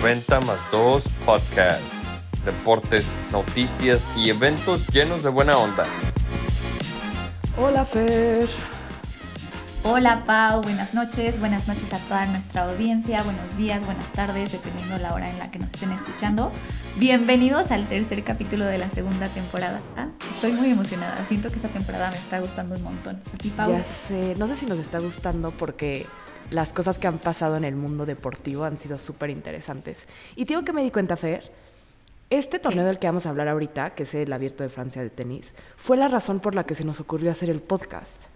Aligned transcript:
90 0.00 0.40
más 0.40 0.58
2 0.72 1.04
Podcast. 1.26 1.82
Deportes, 2.46 3.04
noticias 3.32 4.02
y 4.16 4.30
eventos 4.30 4.86
llenos 4.88 5.22
de 5.22 5.28
buena 5.28 5.58
onda. 5.58 5.84
Hola 7.58 7.84
Fer. 7.84 8.48
Hola 9.84 10.24
Pau, 10.24 10.62
buenas 10.62 10.94
noches, 10.94 11.38
buenas 11.38 11.68
noches 11.68 11.92
a 11.92 11.98
toda 11.98 12.24
nuestra 12.26 12.62
audiencia, 12.62 13.22
buenos 13.22 13.58
días, 13.58 13.84
buenas 13.84 14.10
tardes, 14.12 14.52
dependiendo 14.52 14.96
la 14.96 15.12
hora 15.12 15.28
en 15.28 15.38
la 15.38 15.50
que 15.50 15.58
nos 15.58 15.70
estén 15.70 15.92
escuchando. 15.92 16.50
Bienvenidos 16.96 17.70
al 17.70 17.86
tercer 17.86 18.24
capítulo 18.24 18.64
de 18.64 18.78
la 18.78 18.88
segunda 18.88 19.28
temporada. 19.28 19.82
Ah, 19.98 20.08
estoy 20.34 20.52
muy 20.52 20.70
emocionada, 20.70 21.22
siento 21.28 21.50
que 21.50 21.56
esta 21.56 21.68
temporada 21.68 22.10
me 22.10 22.16
está 22.16 22.40
gustando 22.40 22.74
un 22.74 22.84
montón. 22.84 23.20
¿A 23.34 23.36
ti, 23.36 23.50
Pau? 23.50 23.70
Ya 23.70 23.84
sé, 23.84 24.34
no 24.38 24.48
sé 24.48 24.56
si 24.56 24.64
nos 24.64 24.78
está 24.78 24.98
gustando 24.98 25.50
porque 25.50 26.06
las 26.50 26.72
cosas 26.72 26.98
que 26.98 27.06
han 27.06 27.18
pasado 27.18 27.56
en 27.56 27.64
el 27.64 27.76
mundo 27.76 28.06
deportivo 28.06 28.64
han 28.64 28.78
sido 28.78 28.98
súper 28.98 29.30
interesantes. 29.30 30.06
Y 30.36 30.44
digo 30.44 30.64
que 30.64 30.72
me 30.72 30.82
di 30.82 30.90
cuenta, 30.90 31.16
Fer, 31.16 31.50
este 32.28 32.58
torneo 32.58 32.84
del 32.84 32.98
que 32.98 33.06
vamos 33.06 33.26
a 33.26 33.30
hablar 33.30 33.48
ahorita, 33.48 33.90
que 33.90 34.04
es 34.04 34.14
el 34.14 34.32
Abierto 34.32 34.62
de 34.62 34.68
Francia 34.68 35.02
de 35.02 35.10
tenis, 35.10 35.54
fue 35.76 35.96
la 35.96 36.08
razón 36.08 36.40
por 36.40 36.54
la 36.54 36.64
que 36.64 36.74
se 36.74 36.84
nos 36.84 37.00
ocurrió 37.00 37.30
hacer 37.30 37.50
el 37.50 37.60
podcast. 37.60 38.26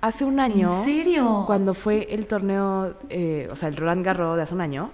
Hace 0.00 0.24
un 0.24 0.38
año, 0.38 0.80
¿En 0.80 0.84
serio? 0.84 1.44
cuando 1.46 1.74
fue 1.74 2.06
el 2.10 2.26
torneo, 2.26 2.94
eh, 3.08 3.48
o 3.50 3.56
sea, 3.56 3.68
el 3.68 3.76
Roland 3.76 4.04
Garros 4.04 4.36
de 4.36 4.42
hace 4.42 4.54
un 4.54 4.60
año, 4.60 4.90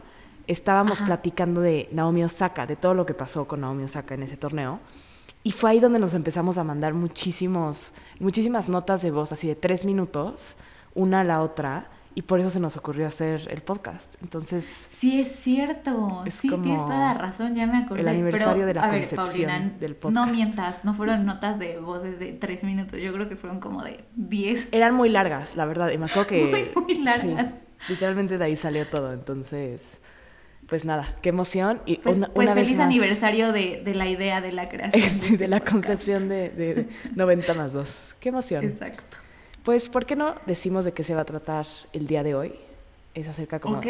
estábamos 0.46 0.98
Ajá. 0.98 1.06
platicando 1.06 1.60
de 1.60 1.88
Naomi 1.93 2.24
Osaka, 2.24 2.66
de 2.66 2.77
todo 2.77 2.95
lo 2.95 3.04
que 3.04 3.15
pasó 3.15 3.46
con 3.46 3.60
Naomi 3.60 3.84
Osaka 3.84 4.15
en 4.15 4.23
ese 4.23 4.37
torneo. 4.37 4.80
Y 5.43 5.52
fue 5.52 5.70
ahí 5.70 5.80
donde 5.80 5.98
nos 5.98 6.15
empezamos 6.15 6.56
a 6.56 6.65
mandar 6.65 6.95
muchísimos, 6.95 7.93
muchísimas 8.18 8.68
notas 8.68 9.02
de 9.02 9.10
voz, 9.10 9.30
así 9.32 9.46
de 9.46 9.54
tres 9.56 9.84
minutos, 9.84 10.56
una 10.95 11.20
a 11.20 11.24
la 11.24 11.43
otra, 11.43 11.91
y 12.16 12.23
por 12.23 12.38
eso 12.41 12.50
se 12.50 12.60
nos 12.60 12.77
ocurrió 12.77 13.06
hacer 13.06 13.48
el 13.50 13.62
podcast. 13.62 14.14
Entonces, 14.23 14.88
Sí, 14.98 15.20
es 15.20 15.32
cierto. 15.40 16.23
Es 16.26 16.34
sí, 16.34 16.48
tienes 16.48 16.82
toda 16.84 16.98
la 16.98 17.15
razón, 17.15 17.54
ya 17.54 17.66
me 17.66 17.79
acordé. 17.79 18.02
el 18.02 18.09
aniversario 18.09 18.52
Pero, 18.54 18.66
de 18.66 18.74
la 18.74 18.82
a 18.84 18.87
ver, 18.88 19.01
concepción 19.01 19.26
Paulina, 19.51 19.76
del 19.80 19.93
No 19.93 19.98
podcast. 20.01 20.30
mientas, 20.32 20.84
no 20.84 20.95
fueron 20.95 21.26
notas 21.26 21.59
de 21.59 21.79
voces 21.80 22.18
de 22.18 22.32
tres 22.32 22.62
minutos, 22.65 23.01
yo 23.01 23.12
creo 23.12 23.29
que 23.29 23.37
fueron 23.37 23.59
como 23.60 23.82
de 23.82 24.04
diez. 24.15 24.68
eran 24.73 24.95
muy 24.95 25.09
largas, 25.09 25.56
la 25.56 25.66
verdad. 25.66 25.90
Y 25.90 25.98
me 25.98 26.06
acuerdo 26.06 26.26
que... 26.29 26.45
Muy, 26.76 26.84
muy 26.84 26.95
largas. 27.04 27.46
sí, 27.51 27.93
literalmente 27.93 28.38
de 28.38 28.45
ahí 28.45 28.56
salió 28.56 28.87
todo. 28.87 29.12
Entonces, 29.12 30.01
pues 30.68 30.84
nada, 30.84 31.16
qué 31.21 31.30
emoción. 31.30 31.82
Y 31.84 31.96
Pues, 31.96 32.16
una, 32.16 32.28
pues 32.28 32.46
una 32.46 32.54
vez 32.54 32.65
feliz 32.65 32.78
más- 32.78 32.87
aniversario 32.87 33.52
de, 33.52 33.82
de 33.84 33.95
la 33.95 34.09
idea 34.09 34.40
de 34.40 34.52
la 34.52 34.68
creación. 34.68 35.02
de 35.21 35.26
este 35.28 35.49
la 35.49 35.59
podcast. 35.59 35.73
concepción 35.73 36.28
de, 36.28 36.49
de- 36.51 36.74
de 36.74 36.88
90 37.16 37.54
más 37.54 37.73
2. 37.73 38.16
Qué 38.21 38.28
emoción. 38.30 38.65
Exacto. 38.65 39.02
Pues, 39.65 39.88
¿por 39.88 40.04
qué 40.04 40.15
no 40.15 40.34
decimos 40.45 40.84
de 40.84 40.93
qué 40.93 41.02
se 41.02 41.15
va 41.15 41.23
a 41.23 41.24
tratar 41.24 41.66
el 41.93 42.07
día 42.07 42.23
de 42.23 42.34
hoy? 42.34 42.54
Es 43.15 43.26
acerca, 43.26 43.60
como. 43.60 43.80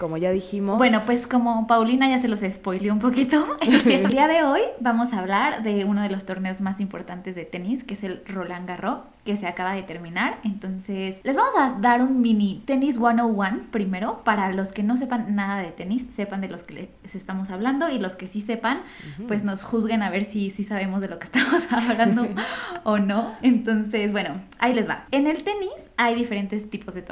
Como 0.00 0.16
ya 0.16 0.30
dijimos... 0.30 0.78
Bueno, 0.78 0.98
pues 1.04 1.26
como 1.26 1.66
Paulina 1.66 2.08
ya 2.08 2.18
se 2.18 2.26
los 2.26 2.40
spoileó 2.40 2.94
un 2.94 3.00
poquito, 3.00 3.44
el 3.86 4.06
día 4.08 4.26
de 4.28 4.42
hoy 4.42 4.62
vamos 4.80 5.12
a 5.12 5.18
hablar 5.18 5.62
de 5.62 5.84
uno 5.84 6.00
de 6.00 6.08
los 6.08 6.24
torneos 6.24 6.62
más 6.62 6.80
importantes 6.80 7.36
de 7.36 7.44
tenis, 7.44 7.84
que 7.84 7.92
es 7.92 8.02
el 8.02 8.22
Roland 8.26 8.66
Garros, 8.66 9.00
que 9.24 9.36
se 9.36 9.46
acaba 9.46 9.74
de 9.74 9.82
terminar. 9.82 10.38
Entonces, 10.42 11.16
les 11.22 11.36
vamos 11.36 11.52
a 11.58 11.78
dar 11.80 12.00
un 12.00 12.22
mini 12.22 12.62
tenis 12.64 12.96
101 12.96 13.70
primero, 13.70 14.24
para 14.24 14.50
los 14.54 14.72
que 14.72 14.82
no 14.82 14.96
sepan 14.96 15.34
nada 15.34 15.60
de 15.60 15.70
tenis, 15.70 16.06
sepan 16.16 16.40
de 16.40 16.48
los 16.48 16.62
que 16.62 16.88
les 17.04 17.14
estamos 17.14 17.50
hablando 17.50 17.90
y 17.90 17.98
los 17.98 18.16
que 18.16 18.26
sí 18.26 18.40
sepan, 18.40 18.80
pues 19.28 19.44
nos 19.44 19.62
juzguen 19.62 20.02
a 20.02 20.08
ver 20.08 20.24
si, 20.24 20.48
si 20.48 20.64
sabemos 20.64 21.02
de 21.02 21.08
lo 21.08 21.18
que 21.18 21.26
estamos 21.30 21.70
hablando 21.70 22.26
o 22.84 22.96
no. 22.96 23.34
Entonces, 23.42 24.12
bueno, 24.12 24.40
ahí 24.58 24.72
les 24.72 24.88
va. 24.88 25.04
En 25.10 25.26
el 25.26 25.42
tenis 25.42 25.72
hay 25.98 26.14
diferentes 26.14 26.70
tipos 26.70 26.94
de 26.94 27.02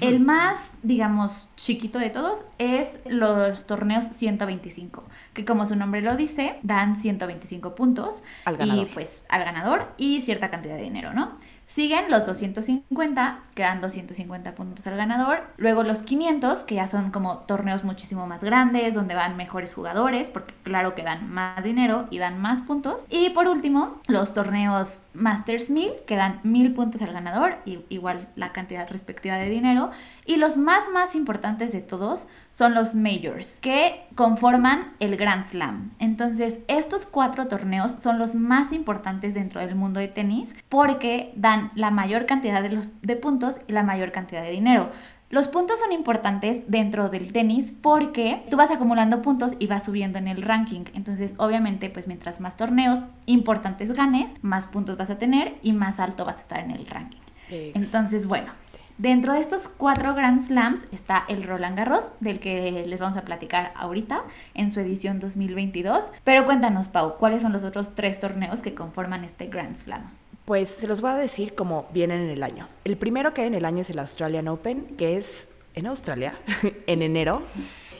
El 0.00 0.20
más, 0.20 0.58
digamos, 0.82 1.48
chiquito 1.56 1.98
de 1.98 2.10
todos 2.10 2.44
es 2.58 2.88
los 3.06 3.66
torneos 3.66 4.04
125, 4.04 5.02
que 5.32 5.44
como 5.46 5.64
su 5.64 5.76
nombre 5.76 6.02
lo 6.02 6.16
dice, 6.16 6.56
dan 6.62 7.00
125 7.00 7.74
puntos 7.74 8.22
Al 8.44 8.58
ganador. 8.58 8.86
y 8.86 8.92
pues 8.92 9.22
al 9.30 9.44
ganador 9.44 9.92
y 9.96 10.20
cierta 10.20 10.50
cantidad 10.50 10.76
de 10.76 10.82
dinero, 10.82 11.14
¿no? 11.14 11.38
Siguen 11.68 12.10
los 12.10 12.24
250, 12.24 13.40
que 13.54 13.62
dan 13.62 13.82
250 13.82 14.54
puntos 14.54 14.86
al 14.86 14.96
ganador. 14.96 15.42
Luego 15.58 15.82
los 15.82 16.02
500, 16.02 16.64
que 16.64 16.76
ya 16.76 16.88
son 16.88 17.10
como 17.10 17.40
torneos 17.40 17.84
muchísimo 17.84 18.26
más 18.26 18.42
grandes, 18.42 18.94
donde 18.94 19.14
van 19.14 19.36
mejores 19.36 19.74
jugadores, 19.74 20.30
porque 20.30 20.54
claro 20.62 20.94
que 20.94 21.02
dan 21.02 21.30
más 21.30 21.62
dinero 21.62 22.06
y 22.10 22.18
dan 22.18 22.40
más 22.40 22.62
puntos. 22.62 23.02
Y 23.10 23.28
por 23.30 23.48
último, 23.48 24.00
los 24.06 24.32
torneos 24.32 25.02
Masters 25.12 25.68
1000, 25.68 25.90
que 26.06 26.16
dan 26.16 26.40
1000 26.42 26.72
puntos 26.72 27.02
al 27.02 27.12
ganador, 27.12 27.58
y 27.66 27.80
igual 27.90 28.28
la 28.34 28.52
cantidad 28.52 28.88
respectiva 28.88 29.36
de 29.36 29.50
dinero. 29.50 29.90
Y 30.28 30.36
los 30.36 30.58
más, 30.58 30.84
más 30.92 31.14
importantes 31.14 31.72
de 31.72 31.80
todos 31.80 32.26
son 32.52 32.74
los 32.74 32.94
Majors, 32.94 33.56
que 33.62 34.04
conforman 34.14 34.92
el 35.00 35.16
Grand 35.16 35.46
Slam. 35.46 35.92
Entonces, 36.00 36.58
estos 36.68 37.06
cuatro 37.06 37.48
torneos 37.48 37.92
son 37.98 38.18
los 38.18 38.34
más 38.34 38.74
importantes 38.74 39.32
dentro 39.32 39.62
del 39.62 39.74
mundo 39.74 40.00
de 40.00 40.08
tenis 40.08 40.52
porque 40.68 41.32
dan 41.34 41.70
la 41.76 41.90
mayor 41.90 42.26
cantidad 42.26 42.62
de, 42.62 42.68
los, 42.68 42.88
de 43.00 43.16
puntos 43.16 43.62
y 43.68 43.72
la 43.72 43.82
mayor 43.82 44.12
cantidad 44.12 44.42
de 44.42 44.50
dinero. 44.50 44.90
Los 45.30 45.48
puntos 45.48 45.80
son 45.80 45.92
importantes 45.92 46.70
dentro 46.70 47.08
del 47.08 47.32
tenis 47.32 47.72
porque 47.80 48.44
tú 48.50 48.58
vas 48.58 48.70
acumulando 48.70 49.22
puntos 49.22 49.54
y 49.58 49.66
vas 49.66 49.84
subiendo 49.84 50.18
en 50.18 50.28
el 50.28 50.42
ranking. 50.42 50.84
Entonces, 50.92 51.36
obviamente, 51.38 51.88
pues 51.88 52.06
mientras 52.06 52.38
más 52.38 52.54
torneos 52.58 53.00
importantes 53.24 53.94
ganes, 53.94 54.30
más 54.42 54.66
puntos 54.66 54.98
vas 54.98 55.08
a 55.08 55.18
tener 55.18 55.54
y 55.62 55.72
más 55.72 55.98
alto 55.98 56.26
vas 56.26 56.36
a 56.36 56.40
estar 56.40 56.60
en 56.60 56.72
el 56.72 56.86
ranking. 56.86 57.18
Entonces, 57.50 58.26
bueno, 58.26 58.52
dentro 58.98 59.32
de 59.32 59.40
estos 59.40 59.68
cuatro 59.68 60.14
Grand 60.14 60.46
Slams 60.46 60.80
está 60.92 61.24
el 61.28 61.44
Roland 61.44 61.78
Garros, 61.78 62.04
del 62.20 62.40
que 62.40 62.84
les 62.86 63.00
vamos 63.00 63.16
a 63.16 63.22
platicar 63.22 63.72
ahorita 63.74 64.24
en 64.54 64.72
su 64.72 64.80
edición 64.80 65.20
2022. 65.20 66.04
Pero 66.24 66.44
cuéntanos, 66.44 66.88
Pau, 66.88 67.16
¿cuáles 67.16 67.42
son 67.42 67.52
los 67.52 67.62
otros 67.62 67.94
tres 67.94 68.20
torneos 68.20 68.60
que 68.60 68.74
conforman 68.74 69.24
este 69.24 69.46
Grand 69.46 69.78
Slam? 69.78 70.10
Pues 70.44 70.68
se 70.68 70.86
los 70.86 71.00
voy 71.00 71.10
a 71.10 71.14
decir 71.14 71.54
como 71.54 71.86
vienen 71.92 72.22
en 72.22 72.30
el 72.30 72.42
año. 72.42 72.68
El 72.84 72.96
primero 72.96 73.34
que 73.34 73.42
hay 73.42 73.46
en 73.48 73.54
el 73.54 73.64
año 73.64 73.80
es 73.80 73.90
el 73.90 73.98
Australian 73.98 74.48
Open, 74.48 74.96
que 74.96 75.16
es 75.16 75.48
en 75.74 75.86
Australia, 75.86 76.34
en 76.86 77.02
enero. 77.02 77.42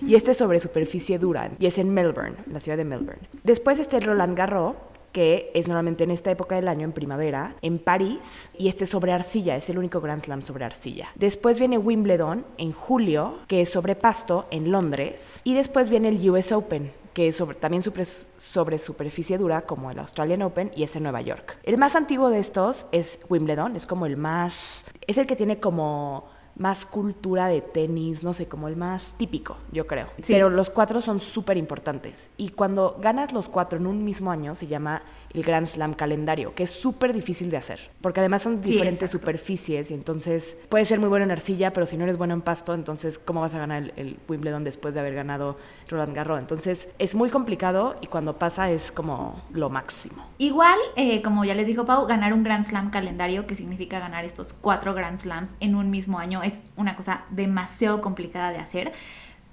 Y 0.00 0.14
este 0.14 0.30
es 0.30 0.36
sobre 0.36 0.60
superficie 0.60 1.18
dura, 1.18 1.50
y 1.58 1.66
es 1.66 1.76
en 1.78 1.92
Melbourne, 1.92 2.36
la 2.46 2.60
ciudad 2.60 2.78
de 2.78 2.84
Melbourne. 2.84 3.20
Después 3.42 3.80
está 3.80 3.96
el 3.96 4.04
Roland 4.04 4.36
Garros, 4.36 4.76
que 5.12 5.50
es 5.54 5.68
normalmente 5.68 6.04
en 6.04 6.10
esta 6.10 6.30
época 6.30 6.56
del 6.56 6.68
año, 6.68 6.84
en 6.84 6.92
primavera, 6.92 7.54
en 7.62 7.78
París, 7.78 8.50
y 8.58 8.68
este 8.68 8.84
es 8.84 8.90
sobre 8.90 9.12
arcilla, 9.12 9.56
es 9.56 9.68
el 9.70 9.78
único 9.78 10.00
Grand 10.00 10.22
Slam 10.22 10.42
sobre 10.42 10.64
arcilla. 10.64 11.08
Después 11.14 11.58
viene 11.58 11.78
Wimbledon, 11.78 12.44
en 12.56 12.72
julio, 12.72 13.38
que 13.48 13.62
es 13.62 13.70
sobre 13.70 13.94
pasto, 13.94 14.46
en 14.50 14.70
Londres. 14.70 15.40
Y 15.44 15.54
después 15.54 15.90
viene 15.90 16.08
el 16.08 16.30
US 16.30 16.52
Open, 16.52 16.92
que 17.14 17.28
es 17.28 17.36
sobre, 17.36 17.56
también 17.56 17.82
sobre, 17.82 18.06
sobre 18.36 18.78
superficie 18.78 19.38
dura 19.38 19.62
como 19.62 19.90
el 19.90 19.98
Australian 19.98 20.42
Open 20.42 20.70
y 20.76 20.84
es 20.84 20.94
en 20.94 21.02
Nueva 21.02 21.20
York. 21.20 21.58
El 21.64 21.78
más 21.78 21.96
antiguo 21.96 22.30
de 22.30 22.38
estos 22.38 22.86
es 22.92 23.20
Wimbledon, 23.28 23.76
es 23.76 23.86
como 23.86 24.06
el 24.06 24.16
más, 24.16 24.84
es 25.06 25.18
el 25.18 25.26
que 25.26 25.36
tiene 25.36 25.58
como 25.58 26.28
más 26.58 26.84
cultura 26.84 27.46
de 27.46 27.60
tenis, 27.60 28.22
no 28.24 28.32
sé, 28.32 28.48
como 28.48 28.68
el 28.68 28.76
más 28.76 29.14
típico, 29.16 29.56
yo 29.72 29.86
creo. 29.86 30.08
Sí. 30.22 30.32
Pero 30.32 30.50
los 30.50 30.70
cuatro 30.70 31.00
son 31.00 31.20
súper 31.20 31.56
importantes. 31.56 32.30
Y 32.36 32.50
cuando 32.50 32.98
ganas 33.00 33.32
los 33.32 33.48
cuatro 33.48 33.78
en 33.78 33.86
un 33.86 34.04
mismo 34.04 34.30
año 34.30 34.54
se 34.54 34.66
llama 34.66 35.02
el 35.34 35.42
Grand 35.42 35.66
Slam 35.66 35.94
calendario, 35.94 36.54
que 36.54 36.64
es 36.64 36.70
súper 36.70 37.12
difícil 37.12 37.50
de 37.50 37.56
hacer, 37.56 37.90
porque 38.00 38.20
además 38.20 38.42
son 38.42 38.60
diferentes 38.60 39.10
superficies 39.10 39.90
y 39.90 39.94
entonces 39.94 40.56
puedes 40.68 40.88
ser 40.88 41.00
muy 41.00 41.08
bueno 41.08 41.24
en 41.24 41.30
arcilla, 41.30 41.72
pero 41.72 41.86
si 41.86 41.96
no 41.96 42.04
eres 42.04 42.16
bueno 42.16 42.34
en 42.34 42.42
pasto, 42.42 42.74
entonces 42.74 43.18
¿cómo 43.18 43.40
vas 43.40 43.54
a 43.54 43.58
ganar 43.58 43.82
el, 43.82 43.92
el 43.96 44.16
Wimbledon 44.28 44.64
después 44.64 44.94
de 44.94 45.00
haber 45.00 45.14
ganado 45.14 45.56
Roland 45.88 46.14
Garros? 46.14 46.40
Entonces 46.40 46.88
es 46.98 47.14
muy 47.14 47.30
complicado 47.30 47.96
y 48.00 48.06
cuando 48.06 48.38
pasa 48.38 48.70
es 48.70 48.92
como 48.92 49.42
lo 49.52 49.70
máximo. 49.70 50.24
Igual, 50.38 50.78
eh, 50.96 51.22
como 51.22 51.44
ya 51.44 51.54
les 51.54 51.66
dijo 51.66 51.86
Pau, 51.86 52.06
ganar 52.06 52.32
un 52.32 52.42
Grand 52.42 52.64
Slam 52.64 52.90
calendario, 52.90 53.46
que 53.46 53.56
significa 53.56 53.98
ganar 53.98 54.24
estos 54.24 54.52
cuatro 54.52 54.94
Grand 54.94 55.18
Slams 55.18 55.50
en 55.60 55.74
un 55.74 55.90
mismo 55.90 56.18
año, 56.18 56.42
es 56.42 56.60
una 56.76 56.96
cosa 56.96 57.24
demasiado 57.30 58.00
complicada 58.00 58.50
de 58.50 58.58
hacer. 58.58 58.92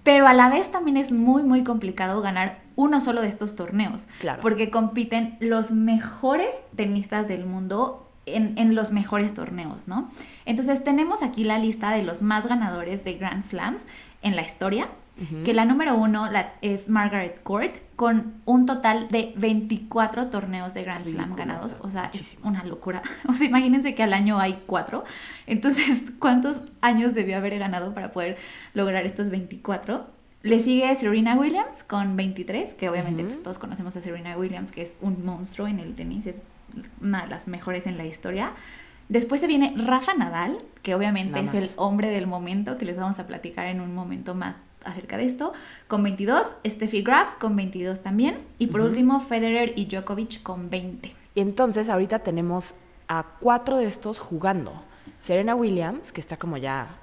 Pero 0.05 0.27
a 0.27 0.33
la 0.33 0.49
vez 0.49 0.71
también 0.71 0.97
es 0.97 1.11
muy, 1.11 1.41
muy 1.41 1.63
complicado 1.63 2.21
ganar 2.21 2.59
uno 2.75 3.01
solo 3.01 3.23
de 3.23 3.27
estos 3.27 3.55
torneos. 3.55 4.07
Claro. 4.19 4.39
Porque 4.39 4.69
compiten 4.69 5.35
los 5.39 5.71
mejores 5.71 6.55
tenistas 6.75 7.27
del 7.27 7.47
mundo 7.47 8.07
en, 8.27 8.55
en 8.59 8.75
los 8.75 8.91
mejores 8.91 9.33
torneos, 9.33 9.87
¿no? 9.87 10.07
Entonces 10.45 10.83
tenemos 10.83 11.23
aquí 11.23 11.43
la 11.43 11.57
lista 11.57 11.89
de 11.89 12.03
los 12.03 12.21
más 12.21 12.45
ganadores 12.45 13.03
de 13.03 13.15
Grand 13.15 13.43
Slams 13.43 13.87
en 14.21 14.35
la 14.35 14.43
historia. 14.43 14.89
Que 15.45 15.53
la 15.53 15.63
número 15.63 15.95
uno 15.95 16.29
la- 16.29 16.53
es 16.61 16.89
Margaret 16.89 17.41
Court 17.41 17.73
con 17.95 18.33
un 18.43 18.65
total 18.65 19.07
de 19.07 19.33
24 19.37 20.27
torneos 20.27 20.73
de 20.73 20.83
Grand 20.83 21.05
Slam 21.07 21.35
ganados. 21.37 21.77
o 21.81 21.89
sea, 21.89 22.11
es 22.13 22.37
una 22.43 22.65
locura. 22.65 23.01
O 23.29 23.33
sea, 23.33 23.47
imagínense 23.47 23.95
que 23.95 24.03
al 24.03 24.13
año 24.13 24.39
hay 24.39 24.61
cuatro. 24.65 25.05
Entonces, 25.47 26.03
¿cuántos 26.19 26.61
años 26.81 27.13
debió 27.13 27.37
haber 27.37 27.57
ganado 27.59 27.93
para 27.93 28.11
poder 28.11 28.37
lograr 28.73 29.05
estos 29.05 29.29
24? 29.29 30.05
Le 30.43 30.59
sigue 30.59 30.93
Serena 30.97 31.35
Williams 31.37 31.83
con 31.85 32.17
23, 32.17 32.73
que 32.73 32.89
obviamente 32.89 33.23
pues, 33.23 33.41
todos 33.41 33.57
conocemos 33.57 33.95
a 33.95 34.01
Serena 34.01 34.37
Williams, 34.37 34.71
que 34.71 34.81
es 34.81 34.97
un 35.01 35.25
monstruo 35.25 35.67
en 35.67 35.79
el 35.79 35.95
tenis, 35.95 36.27
es 36.27 36.41
una 37.01 37.23
de 37.23 37.29
las 37.29 37.47
mejores 37.47 37.87
en 37.87 37.97
la 37.97 38.05
historia. 38.05 38.51
Después 39.07 39.39
se 39.39 39.47
viene 39.47 39.73
Rafa 39.77 40.13
Nadal, 40.13 40.57
que 40.83 40.93
obviamente 40.93 41.39
es 41.39 41.53
el 41.53 41.69
hombre 41.77 42.09
del 42.09 42.27
momento, 42.27 42.77
que 42.77 42.85
les 42.85 42.97
vamos 42.97 43.17
a 43.19 43.25
platicar 43.27 43.67
en 43.67 43.79
un 43.79 43.95
momento 43.95 44.35
más 44.35 44.55
acerca 44.85 45.17
de 45.17 45.25
esto, 45.25 45.53
con 45.87 46.03
22, 46.03 46.47
Steffi 46.65 47.01
Graf 47.01 47.37
con 47.39 47.55
22 47.55 48.01
también, 48.01 48.39
y 48.59 48.67
por 48.67 48.81
último 48.81 49.19
Federer 49.19 49.73
y 49.75 49.85
Djokovic 49.85 50.41
con 50.43 50.69
20. 50.69 51.13
Y 51.35 51.41
entonces 51.41 51.89
ahorita 51.89 52.19
tenemos 52.19 52.75
a 53.07 53.25
cuatro 53.39 53.77
de 53.77 53.87
estos 53.87 54.19
jugando. 54.19 54.73
Serena 55.19 55.55
Williams, 55.55 56.11
que 56.11 56.21
está 56.21 56.37
como 56.37 56.57
ya 56.57 56.97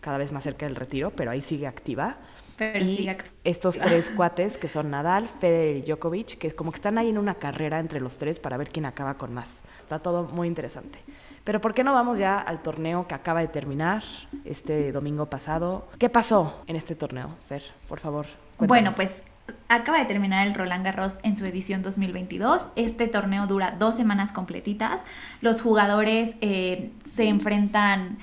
cada 0.00 0.18
vez 0.18 0.32
más 0.32 0.44
cerca 0.44 0.66
del 0.66 0.76
retiro, 0.76 1.10
pero 1.10 1.30
ahí 1.30 1.40
sigue 1.40 1.66
activa. 1.66 2.16
Pero 2.56 2.84
y 2.84 2.96
sigue 2.96 3.10
activa. 3.10 3.32
estos 3.44 3.78
tres 3.78 4.10
cuates 4.10 4.58
que 4.58 4.68
son 4.68 4.90
Nadal, 4.90 5.28
Federer 5.28 5.76
y 5.76 5.82
Djokovic, 5.82 6.38
que 6.38 6.52
como 6.52 6.72
que 6.72 6.76
están 6.76 6.98
ahí 6.98 7.08
en 7.08 7.18
una 7.18 7.34
carrera 7.34 7.78
entre 7.78 8.00
los 8.00 8.18
tres 8.18 8.40
para 8.40 8.56
ver 8.56 8.68
quién 8.70 8.84
acaba 8.84 9.16
con 9.16 9.32
más. 9.32 9.62
Está 9.78 10.00
todo 10.00 10.24
muy 10.24 10.48
interesante. 10.48 10.98
Pero 11.48 11.62
¿por 11.62 11.72
qué 11.72 11.82
no 11.82 11.94
vamos 11.94 12.18
ya 12.18 12.38
al 12.38 12.60
torneo 12.60 13.06
que 13.08 13.14
acaba 13.14 13.40
de 13.40 13.48
terminar 13.48 14.02
este 14.44 14.92
domingo 14.92 15.30
pasado? 15.30 15.88
¿Qué 15.98 16.10
pasó 16.10 16.62
en 16.66 16.76
este 16.76 16.94
torneo, 16.94 17.30
Fer? 17.48 17.62
Por 17.88 18.00
favor. 18.00 18.26
cuéntanos. 18.58 18.68
Bueno, 18.68 18.92
pues 18.94 19.22
acaba 19.70 19.98
de 19.98 20.04
terminar 20.04 20.46
el 20.46 20.52
Roland 20.52 20.84
Garros 20.84 21.16
en 21.22 21.38
su 21.38 21.46
edición 21.46 21.82
2022. 21.82 22.66
Este 22.76 23.08
torneo 23.08 23.46
dura 23.46 23.74
dos 23.78 23.94
semanas 23.94 24.30
completitas. 24.30 25.00
Los 25.40 25.62
jugadores 25.62 26.34
eh, 26.42 26.90
se 27.06 27.28
enfrentan 27.28 28.18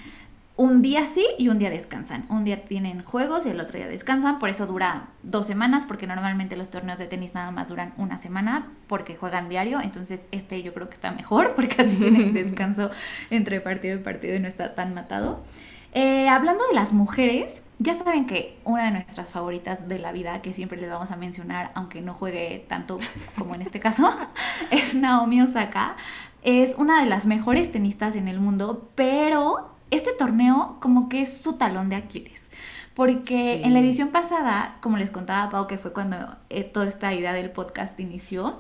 un 0.57 0.81
día 0.81 1.05
sí 1.07 1.25
y 1.37 1.49
un 1.49 1.59
día 1.59 1.69
descansan. 1.69 2.25
Un 2.29 2.45
día 2.45 2.63
tienen 2.65 3.03
juegos 3.03 3.45
y 3.45 3.49
el 3.49 3.59
otro 3.59 3.77
día 3.77 3.87
descansan. 3.87 4.39
Por 4.39 4.49
eso 4.49 4.65
dura 4.65 5.09
dos 5.21 5.47
semanas, 5.47 5.85
porque 5.85 6.07
normalmente 6.07 6.55
los 6.55 6.69
torneos 6.69 6.97
de 6.97 7.07
tenis 7.07 7.33
nada 7.33 7.51
más 7.51 7.67
duran 7.67 7.93
una 7.97 8.19
semana 8.19 8.71
porque 8.87 9.15
juegan 9.15 9.49
diario. 9.49 9.81
Entonces 9.81 10.21
este 10.31 10.63
yo 10.63 10.73
creo 10.73 10.87
que 10.87 10.93
está 10.93 11.11
mejor 11.11 11.53
porque 11.55 11.81
así 11.81 11.95
tienen 11.95 12.33
descanso 12.33 12.89
entre 13.29 13.59
partido 13.59 13.95
y 13.95 13.99
partido 13.99 14.35
y 14.35 14.39
no 14.39 14.47
está 14.47 14.75
tan 14.75 14.93
matado. 14.93 15.43
Eh, 15.91 16.27
hablando 16.27 16.65
de 16.67 16.73
las 16.73 16.93
mujeres, 16.93 17.61
ya 17.79 17.95
saben 17.95 18.25
que 18.25 18.57
una 18.63 18.85
de 18.85 18.91
nuestras 18.91 19.29
favoritas 19.29 19.87
de 19.87 19.99
la 19.99 20.11
vida, 20.11 20.41
que 20.41 20.53
siempre 20.53 20.79
les 20.79 20.89
vamos 20.89 21.11
a 21.11 21.15
mencionar, 21.17 21.71
aunque 21.73 22.01
no 22.01 22.13
juegue 22.13 22.65
tanto 22.69 22.99
como 23.37 23.55
en 23.55 23.61
este 23.61 23.79
caso, 23.79 24.09
es 24.71 24.95
Naomi 24.95 25.41
Osaka. 25.41 25.95
Es 26.43 26.75
una 26.77 27.01
de 27.01 27.09
las 27.09 27.25
mejores 27.25 27.71
tenistas 27.71 28.15
en 28.15 28.27
el 28.27 28.39
mundo, 28.39 28.91
pero 28.95 29.74
este 29.95 30.11
torneo 30.13 30.77
como 30.81 31.09
que 31.09 31.21
es 31.21 31.37
su 31.37 31.53
talón 31.53 31.89
de 31.89 31.95
Aquiles. 31.95 32.49
Porque 32.93 33.57
Sí. 33.57 33.61
en 33.63 33.73
la 33.73 33.79
edición 33.79 34.09
pasada, 34.09 34.77
como 34.81 34.97
les 34.97 35.09
contaba 35.11 35.49
Pau, 35.49 35.67
que 35.67 35.77
fue 35.77 35.91
cuando 35.91 36.35
eh, 36.49 36.63
toda 36.63 36.87
esta 36.87 37.13
idea 37.13 37.33
del 37.33 37.51
podcast 37.51 37.99
inició, 37.99 38.59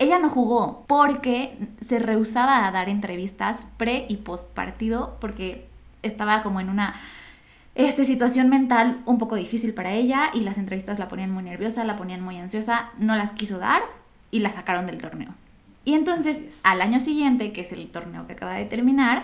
ella 0.00 0.18
no 0.18 0.30
jugó 0.30 0.84
porque 0.88 1.56
se 1.86 1.98
rehusaba 1.98 2.66
a 2.66 2.70
dar 2.72 2.88
entrevistas 2.88 3.56
pre 3.76 4.06
y 4.08 4.16
post 4.18 4.48
partido 4.52 5.16
porque 5.20 5.66
estaba 6.02 6.42
como 6.42 6.60
en 6.60 6.70
una 6.70 6.94
este, 7.74 8.04
situación 8.04 8.48
mental 8.48 9.00
un 9.06 9.18
poco 9.18 9.36
difícil 9.36 9.74
para 9.74 9.92
ella 9.92 10.30
y 10.34 10.40
las 10.40 10.58
entrevistas 10.58 10.98
la 10.98 11.06
ponían 11.08 11.30
muy 11.30 11.44
nerviosa, 11.44 11.84
la 11.84 11.96
ponían 11.96 12.20
muy 12.22 12.36
ansiosa, 12.36 12.90
no 12.98 13.14
las 13.14 13.32
quiso 13.32 13.58
dar 13.58 13.82
y 14.32 14.40
la 14.40 14.52
sacaron 14.52 14.86
del 14.86 14.98
torneo. 14.98 15.30
Y 15.84 15.94
entonces 15.94 16.38
al 16.64 16.80
año 16.80 16.98
siguiente, 17.00 17.52
que 17.52 17.60
es 17.60 17.72
el 17.72 17.88
torneo 17.90 18.26
que 18.26 18.32
acaba 18.34 18.54
de 18.54 18.64
terminar, 18.64 19.22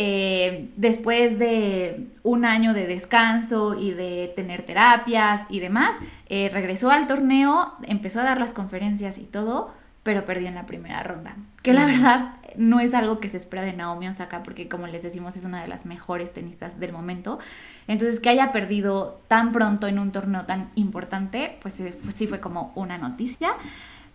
eh, 0.00 0.70
después 0.76 1.38
de 1.40 2.06
un 2.22 2.44
año 2.44 2.72
de 2.72 2.86
descanso 2.86 3.74
y 3.78 3.90
de 3.90 4.32
tener 4.36 4.62
terapias 4.64 5.42
y 5.50 5.58
demás, 5.58 5.90
eh, 6.28 6.48
regresó 6.52 6.90
al 6.92 7.08
torneo, 7.08 7.72
empezó 7.82 8.20
a 8.20 8.22
dar 8.22 8.38
las 8.38 8.52
conferencias 8.52 9.18
y 9.18 9.24
todo, 9.24 9.74
pero 10.04 10.24
perdió 10.24 10.46
en 10.46 10.54
la 10.54 10.66
primera 10.66 11.02
ronda. 11.02 11.34
Que 11.62 11.72
la 11.72 11.84
verdad 11.84 12.36
no 12.56 12.78
es 12.78 12.94
algo 12.94 13.18
que 13.18 13.28
se 13.28 13.36
espera 13.38 13.62
de 13.62 13.72
Naomi 13.72 14.06
Osaka, 14.08 14.44
porque 14.44 14.68
como 14.68 14.86
les 14.86 15.02
decimos 15.02 15.36
es 15.36 15.44
una 15.44 15.60
de 15.60 15.66
las 15.68 15.84
mejores 15.84 16.32
tenistas 16.32 16.78
del 16.78 16.92
momento. 16.92 17.40
Entonces 17.88 18.20
que 18.20 18.28
haya 18.28 18.52
perdido 18.52 19.20
tan 19.26 19.50
pronto 19.50 19.88
en 19.88 19.98
un 19.98 20.12
torneo 20.12 20.44
tan 20.46 20.70
importante, 20.76 21.58
pues 21.60 21.78
eh, 21.80 21.92
fue- 21.92 22.12
sí 22.12 22.26
fue 22.28 22.40
como 22.40 22.72
una 22.76 22.98
noticia. 22.98 23.50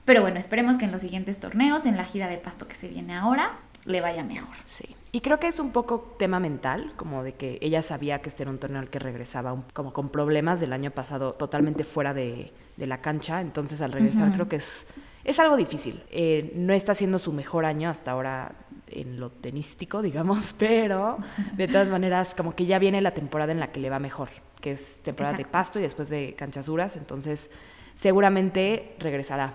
Pero 0.05 0.21
bueno, 0.21 0.39
esperemos 0.39 0.77
que 0.77 0.85
en 0.85 0.91
los 0.93 1.01
siguientes 1.01 1.39
torneos, 1.39 1.85
en 1.85 1.97
la 1.97 2.05
gira 2.05 2.27
de 2.27 2.37
pasto 2.37 2.67
que 2.67 2.75
se 2.75 2.87
viene 2.87 3.13
ahora, 3.15 3.51
le 3.85 3.99
vaya 4.01 4.23
mejor. 4.23 4.55
Sí. 4.65 4.95
Y 5.15 5.21
creo 5.21 5.39
que 5.39 5.47
es 5.47 5.59
un 5.59 5.71
poco 5.71 6.15
tema 6.17 6.39
mental, 6.39 6.91
como 6.95 7.21
de 7.23 7.35
que 7.35 7.59
ella 7.61 7.83
sabía 7.83 8.19
que 8.23 8.29
este 8.29 8.41
era 8.43 8.49
un 8.51 8.57
torneo 8.57 8.79
al 8.81 8.89
que 8.89 8.97
regresaba 8.97 9.53
un- 9.53 9.63
como 9.71 9.93
con 9.93 10.09
problemas 10.09 10.59
del 10.59 10.73
año 10.73 10.89
pasado 10.89 11.33
totalmente 11.33 11.83
fuera 11.83 12.15
de, 12.15 12.51
de 12.77 12.87
la 12.87 12.99
cancha. 12.99 13.39
Entonces 13.39 13.79
al 13.83 13.91
regresar 13.91 14.31
creo 14.33 14.49
que 14.49 14.55
es, 14.55 14.87
es 15.23 15.39
algo 15.39 15.55
difícil. 15.55 16.03
Eh, 16.09 16.51
no 16.55 16.73
está 16.73 16.95
siendo 16.95 17.19
su 17.19 17.31
mejor 17.31 17.63
año 17.65 17.91
hasta 17.91 18.09
ahora 18.11 18.55
en 18.87 19.19
lo 19.19 19.29
tenístico, 19.29 20.01
digamos, 20.01 20.53
pero 20.57 21.19
de 21.57 21.67
todas 21.67 21.91
maneras 21.91 22.33
como 22.33 22.55
que 22.55 22.65
ya 22.65 22.79
viene 22.79 22.99
la 22.99 23.13
temporada 23.13 23.51
en 23.51 23.59
la 23.59 23.71
que 23.71 23.79
le 23.79 23.91
va 23.91 23.99
mejor, 23.99 24.29
que 24.61 24.71
es 24.71 24.97
temporada 25.03 25.37
de 25.37 25.45
pasto 25.45 25.77
y 25.77 25.83
después 25.83 26.09
de 26.09 26.33
canchas 26.35 26.65
duras, 26.65 26.97
entonces 26.97 27.51
seguramente 27.95 28.95
regresará. 28.97 29.53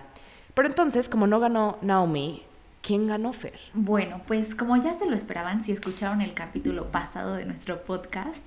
Pero 0.53 0.69
entonces, 0.69 1.09
como 1.09 1.27
no 1.27 1.39
ganó 1.41 1.77
Naomi, 1.81 2.43
¿quién 2.81 3.07
ganó 3.07 3.33
Fer? 3.33 3.59
Bueno, 3.73 4.21
pues 4.27 4.55
como 4.55 4.77
ya 4.77 4.97
se 4.97 5.05
lo 5.05 5.15
esperaban, 5.15 5.63
si 5.63 5.71
escucharon 5.71 6.21
el 6.21 6.33
capítulo 6.33 6.91
pasado 6.91 7.35
de 7.35 7.45
nuestro 7.45 7.83
podcast, 7.83 8.41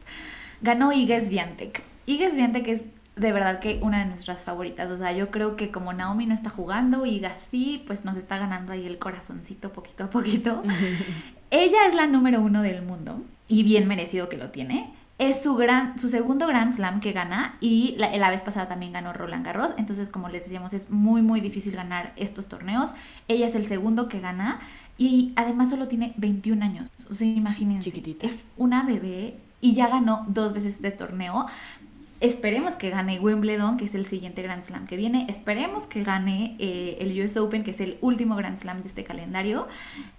ganó 0.61 0.93
Iges 0.93 1.29
Viantec. 1.29 1.83
Iges 2.07 2.35
Viantec 2.35 2.69
es 2.69 2.83
de 3.17 3.33
verdad 3.33 3.61
que 3.61 3.79
una 3.83 4.01
de 4.01 4.07
nuestras 4.07 4.43
favoritas. 4.43 4.91
O 4.91 4.99
sea, 4.99 5.13
yo 5.13 5.31
creo 5.31 5.57
que 5.57 5.71
como 5.71 5.93
Naomi 5.93 6.27
no 6.27 6.35
está 6.35 6.51
jugando, 6.51 7.05
Iga 7.05 7.37
sí, 7.37 7.83
pues 7.87 8.05
nos 8.05 8.17
está 8.17 8.39
ganando 8.39 8.73
ahí 8.73 8.87
el 8.87 8.99
corazoncito 8.99 9.73
poquito 9.73 10.05
a 10.05 10.11
poquito. 10.11 10.63
Ella 11.51 11.87
es 11.87 11.95
la 11.95 12.07
número 12.07 12.41
uno 12.41 12.63
del 12.63 12.83
mundo 12.83 13.23
y 13.49 13.63
bien 13.63 13.87
merecido 13.87 14.29
que 14.29 14.39
lo 14.39 14.51
tiene. 14.51 14.93
Es 15.19 15.43
su, 15.43 15.55
gran, 15.55 15.99
su 15.99 16.09
segundo 16.09 16.47
Grand 16.47 16.75
Slam 16.75 17.01
que 17.01 17.13
gana 17.13 17.57
y 17.61 17.95
la, 17.99 18.17
la 18.17 18.31
vez 18.31 18.43
pasada 18.43 18.69
también 18.69 18.93
ganó 18.93 19.13
Roland 19.13 19.45
Garros. 19.45 19.73
Entonces, 19.77 20.09
como 20.09 20.29
les 20.29 20.45
decíamos, 20.45 20.73
es 20.73 20.91
muy, 20.91 21.23
muy 21.23 21.41
difícil 21.41 21.77
ganar 21.77 22.13
estos 22.17 22.49
torneos. 22.49 22.91
Ella 23.29 23.47
es 23.47 23.55
el 23.55 23.67
segundo 23.67 24.09
que 24.09 24.21
gana 24.21 24.59
y 24.99 25.33
además 25.37 25.71
solo 25.71 25.89
tiene 25.89 26.13
21 26.17 26.65
años. 26.65 26.91
O 27.11 27.15
sea, 27.15 27.27
imagínense. 27.27 27.91
Chiquitita. 27.91 28.27
Es 28.27 28.51
una 28.57 28.85
bebé 28.85 29.37
y 29.61 29.75
ya 29.75 29.89
ganó 29.89 30.25
dos 30.29 30.53
veces 30.53 30.75
este 30.75 30.91
torneo. 30.91 31.47
Esperemos 32.21 32.77
que 32.77 32.91
gane 32.91 33.19
Wimbledon, 33.19 33.77
que 33.77 33.85
es 33.85 33.97
el 33.97 34.07
siguiente 34.07 34.43
Grand 34.43 34.63
Slam 34.63 34.87
que 34.87 34.97
viene. 34.97 35.27
Esperemos 35.29 35.89
que 35.89 36.05
gane 36.05 36.55
eh, 36.61 36.99
el 37.01 37.21
US 37.21 37.37
Open, 37.37 37.65
que 37.65 37.73
es 37.73 37.81
el 37.81 37.99
último 38.01 38.37
Grand 38.37 38.59
Slam 38.61 38.83
de 38.83 38.89
este 38.89 39.03
calendario. 39.03 39.67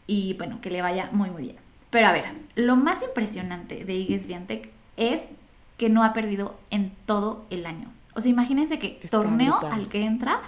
Y 0.06 0.34
bueno, 0.34 0.60
que 0.60 0.70
le 0.70 0.82
vaya 0.82 1.10
muy, 1.14 1.30
muy 1.30 1.44
bien. 1.44 1.56
Pero 1.90 2.08
a 2.08 2.12
ver, 2.12 2.26
lo 2.56 2.76
más 2.76 3.02
impresionante 3.04 3.86
de 3.86 3.94
Iges 3.94 4.28
Viantec 4.28 4.70
es 4.98 5.22
que 5.78 5.90
no 5.90 6.04
ha 6.04 6.14
perdido 6.14 6.56
en 6.70 6.92
todo 7.06 7.46
el 7.50 7.66
año. 7.66 7.90
O 8.16 8.22
sea, 8.22 8.30
imagínense 8.32 8.80
que 8.80 9.00
Está 9.04 9.22
torneo 9.22 9.54
brutal. 9.60 9.72
al 9.80 9.88
que 9.88 10.04
entra, 10.06 10.40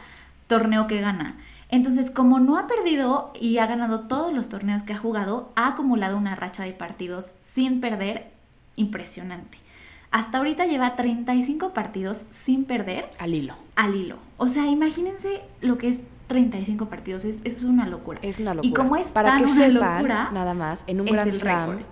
torneo 0.47 0.87
que 0.87 1.01
gana. 1.01 1.35
Entonces, 1.69 2.11
como 2.11 2.39
no 2.39 2.57
ha 2.57 2.67
perdido 2.67 3.33
y 3.41 3.57
ha 3.57 3.65
ganado 3.65 4.01
todos 4.01 4.31
los 4.31 4.49
torneos 4.49 4.83
que 4.83 4.93
ha 4.93 4.97
jugado, 4.97 5.51
ha 5.55 5.67
acumulado 5.69 6.15
una 6.17 6.35
racha 6.35 6.63
de 6.63 6.71
partidos 6.73 7.31
sin 7.41 7.81
perder 7.81 8.27
impresionante. 8.75 9.57
Hasta 10.11 10.37
ahorita 10.37 10.65
lleva 10.65 10.95
35 10.95 11.71
partidos 11.73 12.25
sin 12.29 12.65
perder 12.65 13.09
Al 13.19 13.33
hilo. 13.33 13.55
al 13.75 13.95
hilo. 13.95 14.17
O 14.37 14.47
sea, 14.47 14.67
imagínense 14.67 15.41
lo 15.61 15.77
que 15.77 15.89
es 15.89 15.99
35 16.27 16.85
partidos. 16.85 17.25
Es, 17.25 17.39
es 17.43 17.63
una 17.63 17.85
locura. 17.87 18.19
Es 18.21 18.39
una 18.39 18.53
locura. 18.53 18.69
Y 18.69 18.73
como 18.73 18.95
es 18.95 19.07
Para 19.07 19.29
tan 19.29 19.37
que 19.39 19.43
una 19.45 19.55
sepan, 19.55 19.93
locura, 19.95 20.29
nada 20.31 20.53
más, 20.53 20.83
en 20.87 21.01
un 21.01 21.07
Slam 21.07 21.69
récord. 21.71 21.85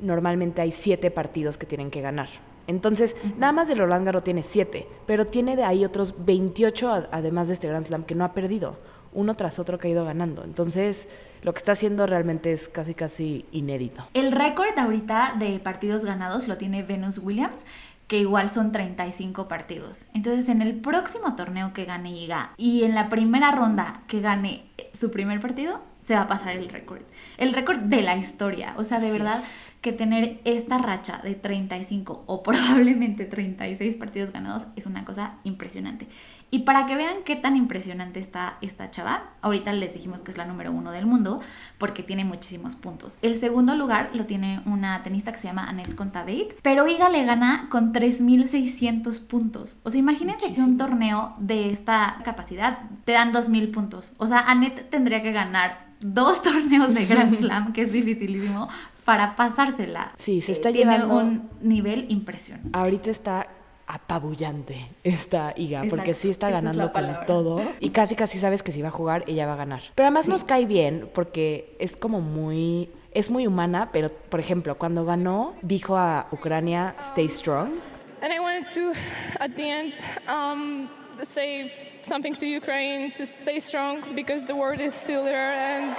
Normalmente 0.00 0.60
hay 0.62 0.72
siete 0.72 1.10
partidos 1.10 1.56
que 1.58 1.66
tienen 1.66 1.90
que 1.90 2.00
ganar. 2.00 2.28
Entonces, 2.66 3.16
nada 3.38 3.52
más 3.52 3.68
el 3.70 3.78
Roland 3.78 4.04
Garros 4.06 4.22
tiene 4.22 4.42
siete, 4.42 4.86
pero 5.06 5.26
tiene 5.26 5.56
de 5.56 5.64
ahí 5.64 5.84
otros 5.84 6.14
28, 6.24 6.88
a- 6.92 7.08
además 7.10 7.48
de 7.48 7.54
este 7.54 7.68
Grand 7.68 7.86
Slam, 7.86 8.04
que 8.04 8.14
no 8.14 8.24
ha 8.24 8.32
perdido. 8.32 8.78
Uno 9.12 9.34
tras 9.34 9.58
otro 9.58 9.78
que 9.78 9.88
ha 9.88 9.90
ido 9.90 10.04
ganando. 10.04 10.44
Entonces, 10.44 11.08
lo 11.42 11.52
que 11.52 11.58
está 11.58 11.72
haciendo 11.72 12.06
realmente 12.06 12.52
es 12.52 12.68
casi, 12.68 12.94
casi 12.94 13.44
inédito. 13.50 14.06
El 14.14 14.30
récord 14.30 14.78
ahorita 14.78 15.34
de 15.38 15.58
partidos 15.58 16.04
ganados 16.04 16.46
lo 16.46 16.56
tiene 16.58 16.84
Venus 16.84 17.18
Williams, 17.18 17.64
que 18.06 18.18
igual 18.20 18.50
son 18.50 18.70
35 18.72 19.48
partidos. 19.48 20.04
Entonces, 20.14 20.48
en 20.48 20.62
el 20.62 20.74
próximo 20.80 21.34
torneo 21.34 21.72
que 21.72 21.86
gane 21.86 22.12
Iga 22.12 22.52
y 22.56 22.84
en 22.84 22.94
la 22.94 23.08
primera 23.08 23.50
ronda 23.50 24.02
que 24.06 24.20
gane 24.20 24.64
su 24.92 25.10
primer 25.10 25.40
partido, 25.40 25.80
se 26.10 26.16
va 26.16 26.22
a 26.22 26.26
pasar 26.26 26.56
el 26.56 26.68
récord. 26.68 27.02
El 27.38 27.52
récord 27.52 27.78
de 27.78 28.02
la 28.02 28.16
historia. 28.16 28.74
O 28.76 28.82
sea, 28.82 28.98
de 28.98 29.10
Así 29.10 29.16
verdad 29.16 29.38
es. 29.38 29.72
que 29.80 29.92
tener 29.92 30.40
esta 30.44 30.76
racha 30.76 31.20
de 31.22 31.36
35 31.36 32.24
o 32.26 32.42
probablemente 32.42 33.26
36 33.26 33.94
partidos 33.94 34.32
ganados 34.32 34.66
es 34.74 34.86
una 34.86 35.04
cosa 35.04 35.34
impresionante. 35.44 36.08
Y 36.50 36.60
para 36.60 36.86
que 36.86 36.96
vean 36.96 37.18
qué 37.24 37.36
tan 37.36 37.54
impresionante 37.54 38.18
está 38.18 38.58
esta 38.60 38.90
chava, 38.90 39.34
ahorita 39.40 39.72
les 39.72 39.94
dijimos 39.94 40.20
que 40.20 40.32
es 40.32 40.36
la 40.36 40.46
número 40.46 40.72
uno 40.72 40.90
del 40.90 41.06
mundo 41.06 41.38
porque 41.78 42.02
tiene 42.02 42.24
muchísimos 42.24 42.74
puntos. 42.74 43.16
El 43.22 43.38
segundo 43.38 43.76
lugar 43.76 44.10
lo 44.12 44.26
tiene 44.26 44.62
una 44.66 45.04
tenista 45.04 45.30
que 45.30 45.38
se 45.38 45.46
llama 45.46 45.68
Annette 45.68 45.94
Contaveit, 45.94 46.54
pero 46.60 46.88
Iga 46.88 47.08
le 47.08 47.24
gana 47.24 47.68
con 47.70 47.92
3.600 47.92 49.20
puntos. 49.28 49.78
O 49.84 49.92
sea, 49.92 50.00
imagínense 50.00 50.52
que 50.52 50.60
un 50.60 50.76
torneo 50.76 51.36
de 51.38 51.70
esta 51.70 52.16
capacidad 52.24 52.80
te 53.04 53.12
dan 53.12 53.32
2.000 53.32 53.70
puntos. 53.70 54.14
O 54.18 54.26
sea, 54.26 54.40
Annette 54.40 54.90
tendría 54.90 55.22
que 55.22 55.30
ganar 55.30 55.89
dos 56.00 56.42
torneos 56.42 56.92
de 56.94 57.06
Grand 57.06 57.34
Slam, 57.36 57.72
que 57.72 57.82
es 57.82 57.92
dificilísimo, 57.92 58.68
para 59.04 59.36
pasársela. 59.36 60.12
Sí, 60.16 60.40
se 60.40 60.52
Eh, 60.52 60.54
está 60.54 60.72
tiene 60.72 60.92
llevando- 60.98 61.16
un 61.18 61.50
nivel 61.62 62.06
impresionante. 62.10 62.70
Ahorita 62.78 63.10
está 63.10 63.46
apabullante 63.86 64.86
esta 65.04 65.52
Iga, 65.56 65.82
porque 65.90 66.14
sí 66.14 66.30
está 66.30 66.48
es 66.48 66.54
ganando 66.54 66.84
con 66.84 66.92
palabra. 66.92 67.26
todo 67.26 67.62
y 67.80 67.90
casi 67.90 68.14
casi 68.14 68.38
sabes 68.38 68.62
que 68.62 68.70
si 68.72 68.82
va 68.82 68.88
a 68.88 68.92
jugar 68.92 69.24
ella 69.26 69.46
va 69.46 69.54
a 69.54 69.56
ganar. 69.56 69.82
Pero 69.94 70.06
además 70.06 70.24
Sí. 70.26 70.30
nos 70.30 70.44
cae 70.44 70.64
bien 70.64 71.08
porque 71.12 71.76
es 71.78 71.96
como 71.96 72.20
muy 72.20 72.88
es 73.12 73.30
muy 73.30 73.48
humana, 73.48 73.88
pero 73.92 74.08
por 74.08 74.38
ejemplo, 74.38 74.76
cuando 74.76 75.04
ganó 75.04 75.54
dijo 75.62 75.96
a 75.96 76.26
Ucrania 76.30 76.94
stay 77.00 77.28
strong 77.28 77.70
And 78.22 78.32
I 78.32 78.38
wanted 78.38 78.66
to, 78.74 78.92
at 79.40 79.50
the 79.56 79.70
end, 79.80 79.94
um, 80.28 80.86
say 81.22 81.72
something 82.04 82.34
to 82.36 82.46
Ukraine 82.46 83.12
to 83.12 83.26
stay 83.26 83.60
strong 83.60 84.02
because 84.14 84.46
the 84.46 84.56
world 84.56 84.80
is 84.80 84.94
still 84.94 85.24
there 85.24 85.52
and 85.52 85.96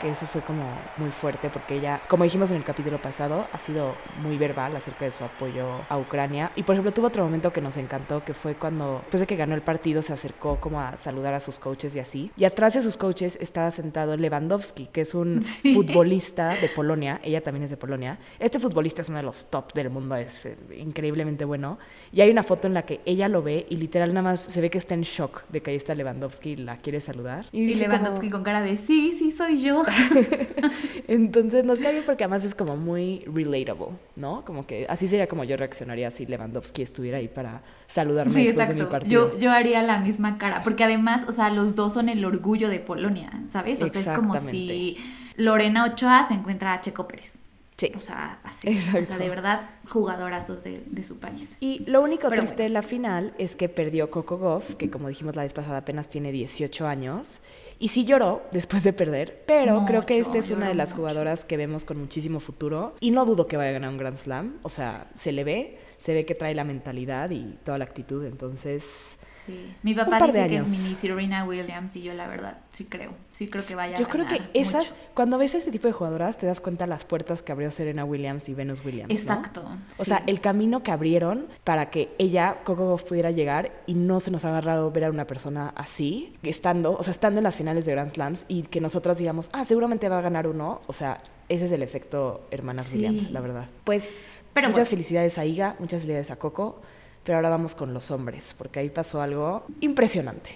que 0.00 0.10
eso 0.10 0.26
fue 0.26 0.40
como 0.42 0.62
muy 0.98 1.10
fuerte 1.10 1.50
porque 1.50 1.76
ella, 1.76 2.00
como 2.08 2.24
dijimos 2.24 2.50
en 2.50 2.56
el 2.58 2.64
capítulo 2.64 2.98
pasado, 2.98 3.46
ha 3.52 3.58
sido 3.58 3.94
muy 4.22 4.36
verbal 4.38 4.74
acerca 4.76 5.04
de 5.04 5.12
su 5.12 5.24
apoyo 5.24 5.66
a 5.88 5.96
Ucrania. 5.98 6.50
Y 6.56 6.62
por 6.62 6.74
ejemplo, 6.74 6.92
tuvo 6.92 7.06
otro 7.08 7.24
momento 7.24 7.52
que 7.52 7.60
nos 7.60 7.76
encantó, 7.76 8.24
que 8.24 8.34
fue 8.34 8.54
cuando, 8.54 8.98
después 9.02 9.20
de 9.20 9.26
que 9.26 9.36
ganó 9.36 9.54
el 9.54 9.62
partido, 9.62 10.02
se 10.02 10.12
acercó 10.12 10.56
como 10.60 10.80
a 10.80 10.96
saludar 10.96 11.34
a 11.34 11.40
sus 11.40 11.58
coaches 11.58 11.94
y 11.94 12.00
así. 12.00 12.30
Y 12.36 12.44
atrás 12.44 12.74
de 12.74 12.82
sus 12.82 12.96
coaches 12.96 13.38
estaba 13.40 13.70
sentado 13.70 14.16
Lewandowski, 14.16 14.86
que 14.86 15.02
es 15.02 15.14
un 15.14 15.42
Sí. 15.42 15.74
futbolista 15.74 16.54
de 16.56 16.68
Polonia, 16.68 17.20
ella 17.22 17.42
también 17.42 17.64
es 17.64 17.70
de 17.70 17.76
Polonia. 17.76 18.18
Este 18.38 18.58
futbolista 18.58 19.02
es 19.02 19.08
uno 19.08 19.18
de 19.18 19.24
los 19.24 19.46
top 19.46 19.72
del 19.74 19.90
mundo, 19.90 20.16
es 20.16 20.46
eh, 20.46 20.56
increíblemente 20.78 21.44
bueno. 21.44 21.78
Y 22.12 22.20
hay 22.20 22.30
una 22.30 22.42
foto 22.42 22.66
en 22.66 22.74
la 22.74 22.82
que 22.82 23.00
ella 23.06 23.28
lo 23.28 23.42
ve 23.42 23.66
y 23.70 23.76
literal 23.76 24.10
nada 24.10 24.22
más 24.22 24.40
se 24.40 24.60
ve 24.60 24.70
que 24.70 24.78
está 24.78 24.94
en 24.94 25.02
shock 25.02 25.44
de 25.48 25.62
que 25.62 25.70
ahí 25.70 25.76
está 25.76 25.94
Lewandowski 25.94 26.50
y 26.50 26.56
la 26.56 26.76
quiere 26.78 27.00
saludar. 27.00 27.46
Y 27.52 27.68
como- 27.72 27.80
Lewandowski 27.86 28.30
con 28.30 28.42
cara 28.42 28.60
de 28.62 28.76
sí, 28.76 29.14
sí 29.18 29.30
soy 29.30 29.60
yo. 29.62 29.83
entonces 31.08 31.64
nos 31.64 31.78
cae 31.78 31.92
bien 31.92 32.04
porque 32.04 32.24
además 32.24 32.44
es 32.44 32.54
como 32.54 32.76
muy 32.76 33.24
relatable, 33.26 33.96
¿no? 34.16 34.44
Como 34.44 34.66
que 34.66 34.86
así 34.88 35.08
sería 35.08 35.26
como 35.26 35.44
yo 35.44 35.56
reaccionaría 35.56 36.10
si 36.10 36.26
Lewandowski 36.26 36.82
estuviera 36.82 37.18
ahí 37.18 37.28
para 37.28 37.62
saludarme 37.86 38.32
Sí, 38.34 38.46
después 38.46 38.68
de 38.68 38.74
mi 38.74 38.84
partido. 38.84 39.32
Yo, 39.32 39.38
yo 39.38 39.50
haría 39.52 39.82
la 39.82 39.98
misma 39.98 40.38
cara, 40.38 40.62
porque 40.62 40.84
además, 40.84 41.26
o 41.28 41.32
sea, 41.32 41.50
los 41.50 41.74
dos 41.74 41.94
son 41.94 42.08
el 42.08 42.24
orgullo 42.24 42.68
de 42.68 42.80
Polonia, 42.80 43.30
¿sabes? 43.52 43.82
O 43.82 43.88
sea, 43.88 44.00
es 44.00 44.18
como 44.18 44.38
si 44.38 44.96
Lorena 45.36 45.84
Ochoa 45.84 46.26
se 46.26 46.34
encuentra 46.34 46.74
a 46.74 46.80
Checo 46.80 47.08
Pérez. 47.08 47.40
Sí. 47.76 47.90
O 47.96 48.00
sea, 48.00 48.38
así. 48.44 48.68
O 48.68 48.70
Exacto. 48.70 49.06
sea, 49.06 49.18
de 49.18 49.28
verdad, 49.28 49.62
jugadorazos 49.88 50.62
de, 50.62 50.82
de 50.86 51.04
su 51.04 51.18
país. 51.18 51.56
Y 51.58 51.84
lo 51.90 52.02
único 52.02 52.28
Pero 52.28 52.42
triste 52.42 52.62
de 52.62 52.68
la 52.68 52.82
final 52.82 53.34
es 53.36 53.56
que 53.56 53.68
perdió 53.68 54.10
Coco 54.10 54.38
Goff, 54.38 54.76
que 54.76 54.90
como 54.90 55.08
dijimos 55.08 55.34
la 55.34 55.42
vez 55.42 55.52
pasada 55.52 55.78
apenas 55.78 56.08
tiene 56.08 56.30
18 56.30 56.86
años. 56.86 57.40
Y 57.78 57.88
sí 57.88 58.04
lloró 58.04 58.42
después 58.52 58.82
de 58.84 58.92
perder, 58.92 59.42
pero 59.46 59.84
creo 59.86 60.06
que 60.06 60.18
esta 60.18 60.38
es 60.38 60.50
una 60.50 60.68
de 60.68 60.74
las 60.74 60.90
mucho. 60.90 61.02
jugadoras 61.02 61.44
que 61.44 61.56
vemos 61.56 61.84
con 61.84 61.98
muchísimo 61.98 62.40
futuro. 62.40 62.94
Y 63.00 63.10
no 63.10 63.26
dudo 63.26 63.46
que 63.46 63.56
vaya 63.56 63.70
a 63.70 63.72
ganar 63.74 63.90
un 63.90 63.98
Grand 63.98 64.16
Slam. 64.16 64.58
O 64.62 64.68
sea, 64.68 65.10
se 65.14 65.32
le 65.32 65.44
ve, 65.44 65.78
se 65.98 66.14
ve 66.14 66.24
que 66.24 66.34
trae 66.34 66.54
la 66.54 66.64
mentalidad 66.64 67.30
y 67.30 67.58
toda 67.64 67.78
la 67.78 67.84
actitud. 67.84 68.24
Entonces, 68.24 69.18
Sí. 69.46 69.74
Mi 69.82 69.94
papá 69.94 70.26
dice 70.26 70.48
que 70.48 70.56
es 70.56 70.68
mini 70.68 70.94
Serena 70.94 71.44
Williams 71.44 71.94
y 71.96 72.02
yo 72.02 72.14
la 72.14 72.26
verdad 72.26 72.58
sí 72.72 72.84
creo. 72.84 73.12
Sí 73.30 73.46
creo 73.48 73.64
que 73.66 73.74
vaya 73.74 73.96
a 73.96 74.00
Yo 74.00 74.08
creo 74.08 74.26
que 74.26 74.36
ganar 74.36 74.50
esas, 74.54 74.92
mucho. 74.92 75.02
cuando 75.14 75.38
ves 75.38 75.54
ese 75.54 75.70
tipo 75.70 75.86
de 75.86 75.92
jugadoras, 75.92 76.38
te 76.38 76.46
das 76.46 76.60
cuenta 76.60 76.86
las 76.86 77.04
puertas 77.04 77.42
que 77.42 77.52
abrió 77.52 77.70
Serena 77.70 78.04
Williams 78.04 78.48
y 78.48 78.54
Venus 78.54 78.84
Williams. 78.84 79.12
¿no? 79.12 79.18
Exacto. 79.18 79.62
O 79.98 80.04
sí. 80.04 80.10
sea, 80.10 80.22
el 80.26 80.40
camino 80.40 80.82
que 80.82 80.90
abrieron 80.92 81.46
para 81.64 81.90
que 81.90 82.14
ella, 82.18 82.58
Coco 82.64 82.86
Gauff, 82.88 83.02
pudiera 83.04 83.30
llegar 83.32 83.72
y 83.86 83.94
no 83.94 84.20
se 84.20 84.30
nos 84.30 84.44
ha 84.44 84.48
agarrado 84.48 84.90
ver 84.90 85.04
a 85.04 85.10
una 85.10 85.26
persona 85.26 85.72
así, 85.76 86.36
estando, 86.42 86.96
o 86.96 87.02
sea, 87.02 87.10
estando 87.12 87.38
en 87.38 87.44
las 87.44 87.56
finales 87.56 87.84
de 87.84 87.92
Grand 87.92 88.10
Slams 88.10 88.44
y 88.48 88.62
que 88.62 88.80
nosotras 88.80 89.18
digamos, 89.18 89.50
ah, 89.52 89.64
seguramente 89.64 90.08
va 90.08 90.18
a 90.18 90.22
ganar 90.22 90.46
uno. 90.46 90.80
O 90.86 90.92
sea, 90.92 91.20
ese 91.48 91.66
es 91.66 91.72
el 91.72 91.82
efecto 91.82 92.46
hermanas 92.50 92.86
Sí. 92.86 92.96
Williams, 92.96 93.30
la 93.30 93.40
verdad. 93.40 93.66
Pues 93.84 94.42
Pero 94.54 94.68
muchas 94.68 94.88
bueno. 94.88 94.90
felicidades 94.90 95.36
a 95.38 95.44
Iga, 95.44 95.76
muchas 95.78 96.00
felicidades 96.00 96.30
a 96.30 96.36
Coco, 96.36 96.80
pero 97.24 97.36
ahora 97.38 97.48
vamos 97.48 97.74
con 97.74 97.92
los 97.94 98.10
hombres, 98.10 98.54
porque 98.56 98.78
ahí 98.80 98.90
pasó 98.90 99.20
algo 99.22 99.64
impresionante. 99.80 100.50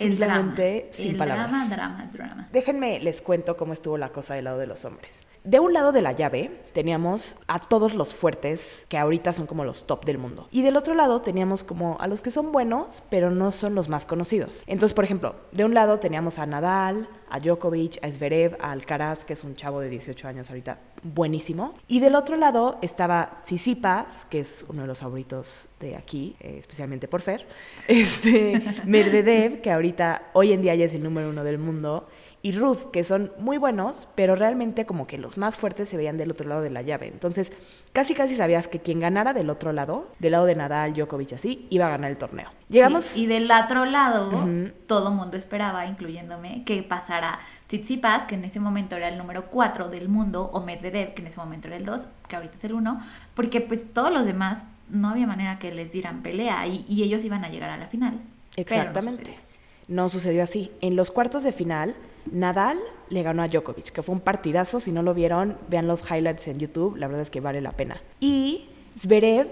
el 0.00 0.18
drama. 0.18 0.34
Simplemente 0.36 0.88
sin 0.90 1.12
el 1.12 1.16
palabras. 1.18 1.50
drama, 1.50 1.66
drama, 1.68 2.10
drama. 2.12 2.48
Déjenme 2.52 2.98
les 3.00 3.20
cuento 3.20 3.56
cómo 3.56 3.72
estuvo 3.72 3.96
la 3.98 4.08
cosa 4.08 4.34
del 4.34 4.44
lado 4.44 4.58
de 4.58 4.66
los 4.66 4.84
hombres. 4.84 5.20
De 5.44 5.60
un 5.60 5.74
lado 5.74 5.92
de 5.92 6.00
la 6.00 6.12
llave 6.12 6.50
teníamos 6.72 7.36
a 7.48 7.58
todos 7.58 7.94
los 7.94 8.14
fuertes, 8.14 8.86
que 8.88 8.96
ahorita 8.96 9.34
son 9.34 9.46
como 9.46 9.62
los 9.62 9.86
top 9.86 10.06
del 10.06 10.16
mundo. 10.16 10.48
Y 10.50 10.62
del 10.62 10.74
otro 10.74 10.94
lado 10.94 11.20
teníamos 11.20 11.64
como 11.64 11.98
a 12.00 12.06
los 12.06 12.22
que 12.22 12.30
son 12.30 12.50
buenos, 12.50 13.02
pero 13.10 13.30
no 13.30 13.52
son 13.52 13.74
los 13.74 13.90
más 13.90 14.06
conocidos. 14.06 14.64
Entonces, 14.66 14.94
por 14.94 15.04
ejemplo, 15.04 15.36
de 15.52 15.66
un 15.66 15.74
lado 15.74 16.00
teníamos 16.00 16.38
a 16.38 16.46
Nadal, 16.46 17.10
a 17.28 17.40
Djokovic, 17.40 18.02
a 18.02 18.10
Zverev, 18.10 18.56
a 18.58 18.70
Alcaraz, 18.70 19.26
que 19.26 19.34
es 19.34 19.44
un 19.44 19.52
chavo 19.52 19.80
de 19.80 19.90
18 19.90 20.26
años 20.26 20.48
ahorita, 20.48 20.78
buenísimo. 21.02 21.74
Y 21.88 22.00
del 22.00 22.14
otro 22.14 22.38
lado 22.38 22.78
estaba 22.80 23.40
Tsitsipas, 23.42 24.24
que 24.24 24.40
es 24.40 24.64
uno 24.68 24.80
de 24.80 24.88
los 24.88 24.98
favoritos 24.98 25.68
de 25.78 25.94
aquí, 25.94 26.36
eh, 26.40 26.56
especialmente 26.58 27.06
por 27.06 27.20
Fer. 27.20 27.46
Este, 27.86 28.64
Medvedev, 28.86 29.60
que 29.60 29.70
ahorita, 29.70 30.30
hoy 30.32 30.52
en 30.52 30.62
día 30.62 30.74
ya 30.74 30.86
es 30.86 30.94
el 30.94 31.02
número 31.02 31.28
uno 31.28 31.44
del 31.44 31.58
mundo 31.58 32.08
y 32.44 32.52
Ruth, 32.52 32.90
que 32.92 33.04
son 33.04 33.32
muy 33.38 33.56
buenos, 33.56 34.06
pero 34.14 34.36
realmente 34.36 34.84
como 34.84 35.06
que 35.06 35.16
los 35.16 35.38
más 35.38 35.56
fuertes 35.56 35.88
se 35.88 35.96
veían 35.96 36.18
del 36.18 36.30
otro 36.30 36.46
lado 36.46 36.60
de 36.60 36.68
la 36.68 36.82
llave. 36.82 37.06
Entonces, 37.06 37.50
casi 37.94 38.14
casi 38.14 38.36
sabías 38.36 38.68
que 38.68 38.80
quien 38.80 39.00
ganara 39.00 39.32
del 39.32 39.48
otro 39.48 39.72
lado, 39.72 40.10
del 40.18 40.32
lado 40.32 40.44
de 40.44 40.54
Nadal, 40.54 40.92
Djokovic 40.92 41.32
así, 41.32 41.66
iba 41.70 41.86
a 41.86 41.88
ganar 41.88 42.10
el 42.10 42.18
torneo. 42.18 42.50
Llegamos 42.68 43.04
Sí, 43.04 43.22
y 43.22 43.26
del 43.28 43.50
otro 43.50 43.86
lado, 43.86 44.28
Ujú. 44.28 44.72
todo 44.86 45.10
mundo 45.10 45.38
esperaba, 45.38 45.86
incluyéndome, 45.86 46.64
que 46.66 46.82
pasara 46.82 47.38
Tsitsipas, 47.68 48.26
que 48.26 48.34
en 48.34 48.44
ese 48.44 48.60
momento 48.60 48.94
era 48.94 49.08
el 49.08 49.16
número 49.16 49.46
4 49.46 49.88
del 49.88 50.10
mundo, 50.10 50.50
o 50.52 50.60
Medvedev, 50.60 51.14
que 51.14 51.22
en 51.22 51.28
ese 51.28 51.38
momento 51.40 51.68
era 51.68 51.78
el 51.78 51.86
2, 51.86 52.06
que 52.28 52.36
ahorita 52.36 52.56
es 52.58 52.64
el 52.64 52.74
1, 52.74 53.00
porque 53.32 53.62
pues 53.62 53.90
todos 53.90 54.12
los 54.12 54.26
demás 54.26 54.64
no 54.90 55.08
había 55.08 55.26
manera 55.26 55.58
que 55.58 55.72
les 55.72 55.92
dieran 55.92 56.22
pelea 56.22 56.66
y, 56.66 56.84
y 56.90 57.04
ellos 57.04 57.24
iban 57.24 57.42
a 57.42 57.48
llegar 57.48 57.70
a 57.70 57.78
la 57.78 57.86
final. 57.86 58.20
Pero 58.54 58.68
no 58.68 58.76
Exactamente. 58.90 59.22
sucedió 59.24 59.38
así. 59.38 59.58
No 59.88 60.08
sucedió 60.10 60.42
así. 60.42 60.72
En 60.82 60.94
los 60.94 61.10
cuartos 61.10 61.42
de 61.42 61.52
final, 61.52 61.94
Nadal 62.30 62.78
le 63.10 63.22
ganó 63.22 63.42
a 63.42 63.48
Djokovic, 63.48 63.90
que 63.90 64.02
fue 64.02 64.14
un 64.14 64.20
partidazo. 64.20 64.80
Si 64.80 64.92
no 64.92 65.02
lo 65.02 65.14
vieron, 65.14 65.58
vean 65.68 65.86
los 65.86 66.02
highlights 66.10 66.48
en 66.48 66.58
YouTube. 66.58 66.96
La 66.96 67.06
verdad 67.06 67.22
es 67.22 67.30
que 67.30 67.40
vale 67.40 67.60
la 67.60 67.72
pena. 67.72 68.00
Y 68.20 68.68
Zverev 68.98 69.48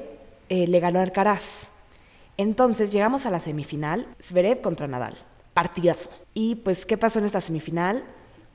eh, 0.48 0.66
le 0.66 0.80
ganó 0.80 0.98
a 1.00 1.02
Alcaraz. 1.02 1.68
Entonces 2.36 2.92
llegamos 2.92 3.26
a 3.26 3.30
la 3.30 3.40
semifinal, 3.40 4.06
Zverev 4.20 4.60
contra 4.60 4.86
Nadal. 4.86 5.16
Partidazo. 5.54 6.10
Y 6.34 6.56
pues, 6.56 6.86
¿qué 6.86 6.96
pasó 6.96 7.18
en 7.18 7.26
esta 7.26 7.40
semifinal? 7.40 8.04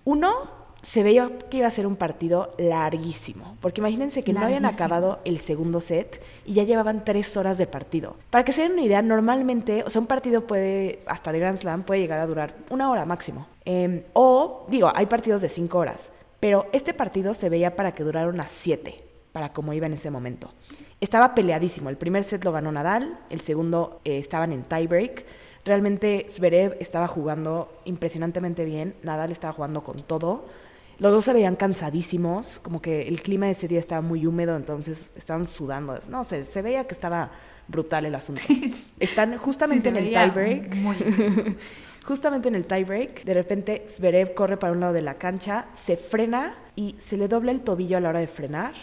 Uno, 0.03 0.49
se 0.81 1.03
veía 1.03 1.31
que 1.49 1.57
iba 1.57 1.67
a 1.67 1.71
ser 1.71 1.87
un 1.87 1.95
partido 1.95 2.53
larguísimo. 2.57 3.57
Porque 3.61 3.81
imagínense 3.81 4.23
que 4.23 4.33
no 4.33 4.41
habían 4.41 4.65
acabado 4.65 5.19
el 5.25 5.39
segundo 5.39 5.81
set 5.81 6.21
y 6.45 6.53
ya 6.53 6.63
llevaban 6.63 7.03
tres 7.03 7.35
horas 7.37 7.57
de 7.57 7.67
partido. 7.67 8.15
Para 8.29 8.45
que 8.45 8.51
se 8.51 8.61
den 8.61 8.73
una 8.73 8.83
idea, 8.83 9.01
normalmente, 9.01 9.83
o 9.83 9.89
sea, 9.89 10.01
un 10.01 10.07
partido 10.07 10.47
puede, 10.47 10.99
hasta 11.07 11.31
de 11.31 11.39
Grand 11.39 11.59
Slam, 11.59 11.83
puede 11.83 12.01
llegar 12.01 12.19
a 12.19 12.27
durar 12.27 12.55
una 12.69 12.89
hora 12.89 13.05
máximo. 13.05 13.47
Eh, 13.65 14.05
o, 14.13 14.65
digo, 14.69 14.91
hay 14.93 15.07
partidos 15.07 15.41
de 15.41 15.49
cinco 15.49 15.79
horas, 15.79 16.11
pero 16.39 16.67
este 16.71 16.93
partido 16.93 17.33
se 17.33 17.49
veía 17.49 17.75
para 17.75 17.93
que 17.93 18.03
durara 18.03 18.27
unas 18.27 18.51
siete, 18.51 19.03
para 19.31 19.53
como 19.53 19.73
iba 19.73 19.87
en 19.87 19.93
ese 19.93 20.11
momento. 20.11 20.53
Estaba 21.01 21.35
peleadísimo. 21.35 21.89
El 21.89 21.97
primer 21.97 22.23
set 22.23 22.43
lo 22.43 22.51
ganó 22.51 22.71
Nadal, 22.71 23.19
el 23.29 23.41
segundo 23.41 23.99
eh, 24.03 24.17
estaban 24.17 24.51
en 24.51 24.63
tiebreak. 24.63 25.25
Realmente 25.65 26.27
Zverev 26.29 26.77
estaba 26.79 27.07
jugando 27.07 27.69
impresionantemente 27.83 28.63
bien, 28.63 28.95
Nadal 29.03 29.31
estaba 29.31 29.53
jugando 29.53 29.83
con 29.83 30.01
todo. 30.01 30.45
Los 30.99 31.11
dos 31.11 31.25
se 31.25 31.33
veían 31.33 31.55
cansadísimos, 31.55 32.59
como 32.63 32.81
que 32.81 33.07
el 33.07 33.21
clima 33.21 33.45
de 33.45 33.51
ese 33.51 33.67
día 33.67 33.79
estaba 33.79 34.01
muy 34.01 34.25
húmedo, 34.25 34.55
entonces 34.55 35.11
estaban 35.15 35.45
sudando. 35.45 35.99
No 36.09 36.23
sé, 36.23 36.43
se 36.43 36.61
veía 36.63 36.87
que 36.87 36.93
estaba 36.95 37.29
brutal 37.67 38.05
el 38.05 38.15
asunto. 38.15 38.41
Están 38.99 39.37
justamente 39.37 39.91
Sí, 39.91 39.97
en 39.97 40.03
el 40.03 40.09
tiebreak. 40.11 40.75
muy- 40.75 40.95
Justamente 42.05 42.47
en 42.47 42.55
el 42.55 42.65
tiebreak, 42.65 43.25
de 43.25 43.33
repente 43.33 43.85
Zverev 43.89 44.33
corre 44.33 44.55
para 44.55 44.71
un 44.71 44.79
lado 44.79 44.93
de 44.93 45.01
la 45.01 45.15
cancha, 45.15 45.65
se 45.73 45.97
frena 45.97 46.55
y 46.77 46.95
se 46.99 47.17
le 47.17 47.27
dobla 47.27 47.51
el 47.51 47.59
tobillo 47.59 47.97
a 47.97 47.99
la 47.99 48.07
hora 48.09 48.19
de 48.21 48.27
frenar. 48.27 48.73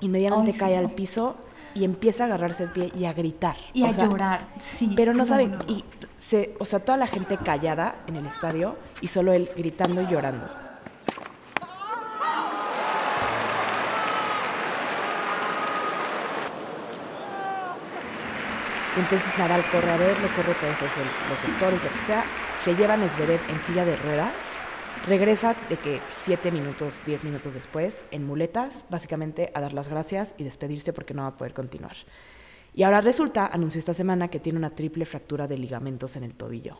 Inmediatamente 0.00 0.56
cae 0.58 0.72
no. 0.80 0.88
al 0.88 0.94
piso 0.94 1.36
y 1.74 1.84
empieza 1.84 2.24
a 2.24 2.26
agarrarse 2.28 2.62
el 2.62 2.70
pie 2.70 2.90
y 2.96 3.04
a 3.04 3.12
gritar. 3.12 3.56
Y 3.74 3.82
O 3.82 3.86
a 3.88 3.92
sea, 3.92 4.06
llorar, 4.06 4.48
sí. 4.58 4.94
Pero 4.96 5.12
no 5.12 5.24
¿cómo 5.24 5.28
saben, 5.28 5.58
y 5.68 5.84
se, 6.18 6.54
o 6.58 6.64
sea, 6.64 6.78
toda 6.80 6.96
la 6.96 7.06
gente 7.06 7.36
callada 7.36 7.96
en 8.06 8.16
el 8.16 8.24
estadio 8.26 8.76
y 9.02 9.08
solo 9.08 9.32
él 9.34 9.50
gritando 9.54 10.00
y 10.00 10.06
llorando. 10.06 10.48
Entonces 18.98 19.38
Nadal 19.38 19.62
corre 19.70 19.90
a 19.90 19.96
verlo, 19.96 20.28
corre 20.34 20.54
todos 20.54 20.80
los, 20.82 21.42
doctores, 21.42 21.84
lo 21.84 21.90
que 21.90 22.06
sea. 22.06 22.24
Se 22.56 22.74
llevan 22.74 23.02
a 23.02 23.08
Zverev 23.08 23.40
en 23.48 23.62
silla 23.62 23.84
de 23.84 23.96
ruedas. 23.96 24.58
Regresa 25.06 25.54
de 25.68 25.76
que 25.76 26.00
7 26.08 26.50
minutos, 26.50 27.00
10 27.06 27.24
minutos 27.24 27.54
después, 27.54 28.04
en 28.10 28.26
muletas, 28.26 28.84
básicamente 28.90 29.52
a 29.54 29.60
dar 29.60 29.72
las 29.72 29.88
gracias 29.88 30.34
y 30.36 30.44
despedirse 30.44 30.92
porque 30.92 31.14
no 31.14 31.22
va 31.22 31.28
a 31.28 31.36
poder 31.36 31.54
continuar. 31.54 31.96
Y 32.74 32.82
ahora 32.82 33.00
resulta, 33.00 33.46
anunció 33.46 33.78
esta 33.78 33.94
semana, 33.94 34.28
que 34.28 34.40
tiene 34.40 34.58
una 34.58 34.74
triple 34.74 35.06
fractura 35.06 35.46
de 35.46 35.58
ligamentos 35.58 36.16
en 36.16 36.24
el 36.24 36.34
tobillo. 36.34 36.78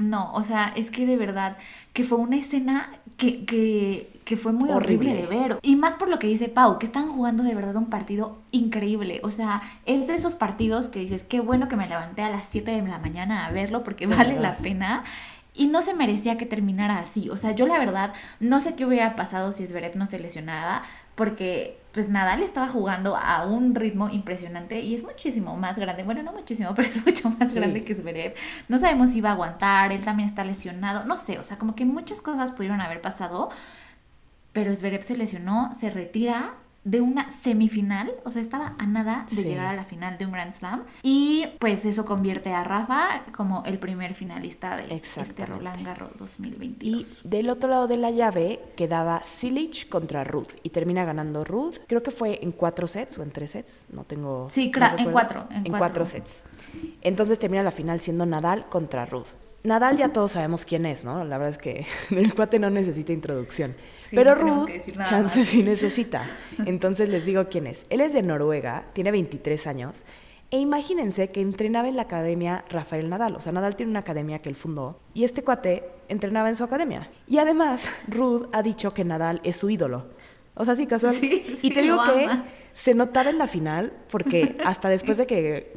No, 0.00 0.32
o 0.32 0.42
sea, 0.42 0.72
es 0.76 0.90
que 0.90 1.06
de 1.06 1.16
verdad 1.16 1.56
que 1.92 2.04
fue 2.04 2.18
una 2.18 2.36
escena 2.36 2.90
que, 3.16 3.44
que, 3.44 4.20
que 4.24 4.36
fue 4.36 4.52
muy 4.52 4.70
horrible. 4.70 5.10
Horrible. 5.12 5.26
de 5.36 5.48
ver. 5.48 5.58
Y 5.62 5.76
más 5.76 5.96
por 5.96 6.08
lo 6.08 6.18
que 6.18 6.26
dice 6.26 6.48
Pau, 6.48 6.78
que 6.78 6.86
están 6.86 7.12
jugando 7.12 7.42
de 7.42 7.54
verdad 7.54 7.76
un 7.76 7.90
partido 7.90 8.38
increíble. 8.50 9.20
O 9.24 9.30
sea, 9.30 9.60
es 9.86 10.06
de 10.06 10.14
esos 10.14 10.34
partidos 10.36 10.88
que 10.88 11.00
dices, 11.00 11.22
qué 11.22 11.40
bueno 11.40 11.68
que 11.68 11.76
me 11.76 11.86
levanté 11.88 12.22
a 12.22 12.30
las 12.30 12.46
7 12.46 12.70
de 12.70 12.82
la 12.88 12.98
mañana 12.98 13.46
a 13.46 13.50
verlo 13.52 13.84
porque 13.84 14.06
De 14.06 14.14
vale 14.16 14.34
verdad. 14.34 14.56
la 14.56 14.62
pena. 14.62 15.04
Y 15.52 15.66
no 15.66 15.82
se 15.82 15.94
merecía 15.94 16.38
que 16.38 16.46
terminara 16.46 16.98
así. 17.00 17.28
O 17.28 17.36
sea, 17.36 17.52
yo 17.52 17.66
la 17.66 17.78
verdad 17.78 18.12
no 18.38 18.60
sé 18.60 18.76
qué 18.76 18.86
hubiera 18.86 19.16
pasado 19.16 19.52
si 19.52 19.66
Zverev 19.66 19.96
no 19.96 20.06
se 20.06 20.18
lesionara. 20.18 20.82
Porque 21.16 21.79
pues 21.92 22.08
Nadal 22.08 22.42
estaba 22.42 22.68
jugando 22.68 23.16
a 23.16 23.44
un 23.46 23.74
ritmo 23.74 24.08
impresionante 24.10 24.80
y 24.80 24.94
es 24.94 25.02
muchísimo 25.02 25.56
más 25.56 25.76
grande. 25.78 26.02
Bueno, 26.04 26.22
no 26.22 26.32
muchísimo, 26.32 26.72
pero 26.76 26.88
es 26.88 27.04
mucho 27.04 27.30
más 27.30 27.52
Sí. 27.52 27.58
grande 27.58 27.84
que 27.84 27.94
Zverev. 27.94 28.34
No 28.68 28.78
sabemos 28.78 29.10
si 29.10 29.18
iba 29.18 29.30
a 29.30 29.32
aguantar, 29.32 29.92
él 29.92 30.04
también 30.04 30.28
está 30.28 30.44
lesionado. 30.44 31.04
No 31.04 31.16
sé, 31.16 31.38
o 31.38 31.44
sea, 31.44 31.58
como 31.58 31.74
que 31.74 31.84
muchas 31.84 32.22
cosas 32.22 32.52
pudieron 32.52 32.80
haber 32.80 33.00
pasado. 33.00 33.50
Pero 34.52 34.74
Zverev 34.74 35.02
se 35.02 35.16
lesionó, 35.16 35.72
se 35.74 35.90
retira 35.90 36.54
de 36.82 37.00
una 37.02 37.30
semifinal, 37.32 38.10
o 38.24 38.30
sea, 38.30 38.40
estaba 38.40 38.74
a 38.78 38.86
nada 38.86 39.26
de 39.28 39.36
Sí. 39.36 39.44
llegar 39.44 39.66
a 39.66 39.74
la 39.76 39.84
final 39.84 40.16
de 40.16 40.24
un 40.24 40.32
Grand 40.32 40.54
Slam. 40.54 40.84
Y 41.02 41.46
pues 41.58 41.84
eso 41.84 42.04
convierte 42.06 42.52
a 42.54 42.64
Rafa 42.64 43.24
como 43.36 43.62
el 43.66 43.78
primer 43.78 44.14
finalista 44.14 44.76
de 44.76 44.94
este. 44.94 45.44
Roland 45.46 45.84
Garros 45.84 46.12
Y 46.14 46.18
2022. 46.18 47.18
del 47.24 47.50
otro 47.50 47.68
lado 47.68 47.86
de 47.86 47.98
la 47.98 48.10
llave 48.10 48.60
quedaba 48.76 49.22
Silic 49.22 49.88
contra 49.90 50.24
Ruth 50.24 50.52
y 50.62 50.70
termina 50.70 51.04
ganando 51.04 51.44
Ruth. 51.44 51.76
Creo 51.86 52.02
que 52.02 52.10
fue 52.10 52.42
en 52.42 52.52
cuatro 52.52 52.86
sets 52.86 53.18
o 53.18 53.22
en 53.22 53.30
tres 53.30 53.50
sets, 53.50 53.86
no 53.92 54.04
tengo. 54.04 54.48
Sí, 54.50 54.72
no 54.74 54.86
en 54.98 55.12
cuatro, 55.12 55.46
en 55.50 55.56
En, 55.56 55.62
cuatro. 55.64 55.78
cuatro 55.78 56.06
sets. 56.06 56.44
Entonces 57.02 57.38
termina 57.38 57.62
la 57.62 57.72
final 57.72 58.00
siendo 58.00 58.24
Nadal 58.24 58.66
contra 58.70 59.04
Ruth. 59.04 59.26
Nadal 59.62 59.96
ya 59.96 60.08
todos 60.10 60.32
sabemos 60.32 60.64
quién 60.64 60.86
es, 60.86 61.04
¿no? 61.04 61.24
La 61.24 61.36
verdad 61.36 61.54
es 61.54 61.58
que 61.58 61.86
el 62.10 62.34
cuate 62.34 62.58
no 62.58 62.70
necesita 62.70 63.12
introducción. 63.12 63.74
Sí, 64.08 64.16
Pero 64.16 64.34
no 64.36 64.66
Ruth, 64.66 64.70
chance 65.04 65.44
sí 65.44 65.62
necesita. 65.64 66.22
Entonces 66.64 67.08
les 67.08 67.26
digo 67.26 67.48
quién 67.48 67.66
es. 67.66 67.86
Él 67.90 68.00
es 68.00 68.12
de 68.12 68.22
Noruega, 68.22 68.86
tiene 68.92 69.10
23 69.10 69.66
años. 69.66 70.04
E 70.50 70.58
imagínense 70.58 71.30
que 71.30 71.40
entrenaba 71.40 71.88
en 71.88 71.94
la 71.94 72.02
academia 72.02 72.64
Rafael 72.70 73.08
Nadal. 73.08 73.36
O 73.36 73.40
sea, 73.40 73.52
Nadal 73.52 73.76
tiene 73.76 73.90
una 73.90 74.00
academia 74.00 74.40
que 74.40 74.48
él 74.48 74.56
fundó. 74.56 74.98
Y 75.14 75.22
este 75.22 75.44
cuate 75.44 75.84
entrenaba 76.08 76.48
en 76.48 76.56
su 76.56 76.64
academia. 76.64 77.08
Y 77.28 77.38
además, 77.38 77.88
Ruth 78.08 78.48
ha 78.52 78.62
dicho 78.62 78.92
que 78.92 79.04
Nadal 79.04 79.40
es 79.44 79.56
su 79.56 79.70
ídolo. 79.70 80.06
O 80.54 80.64
sea, 80.64 80.74
sí, 80.74 80.86
casual. 80.86 81.14
Sí, 81.14 81.44
y 81.52 81.56
sí, 81.56 81.70
te 81.70 81.82
digo 81.82 81.96
lo 81.96 82.12
que 82.12 82.24
ama. 82.24 82.44
Se 82.72 82.94
notaba 82.94 83.30
en 83.30 83.38
la 83.38 83.46
final, 83.46 83.92
porque 84.10 84.56
hasta 84.64 84.88
después 84.88 85.18
de 85.18 85.26
que, 85.26 85.72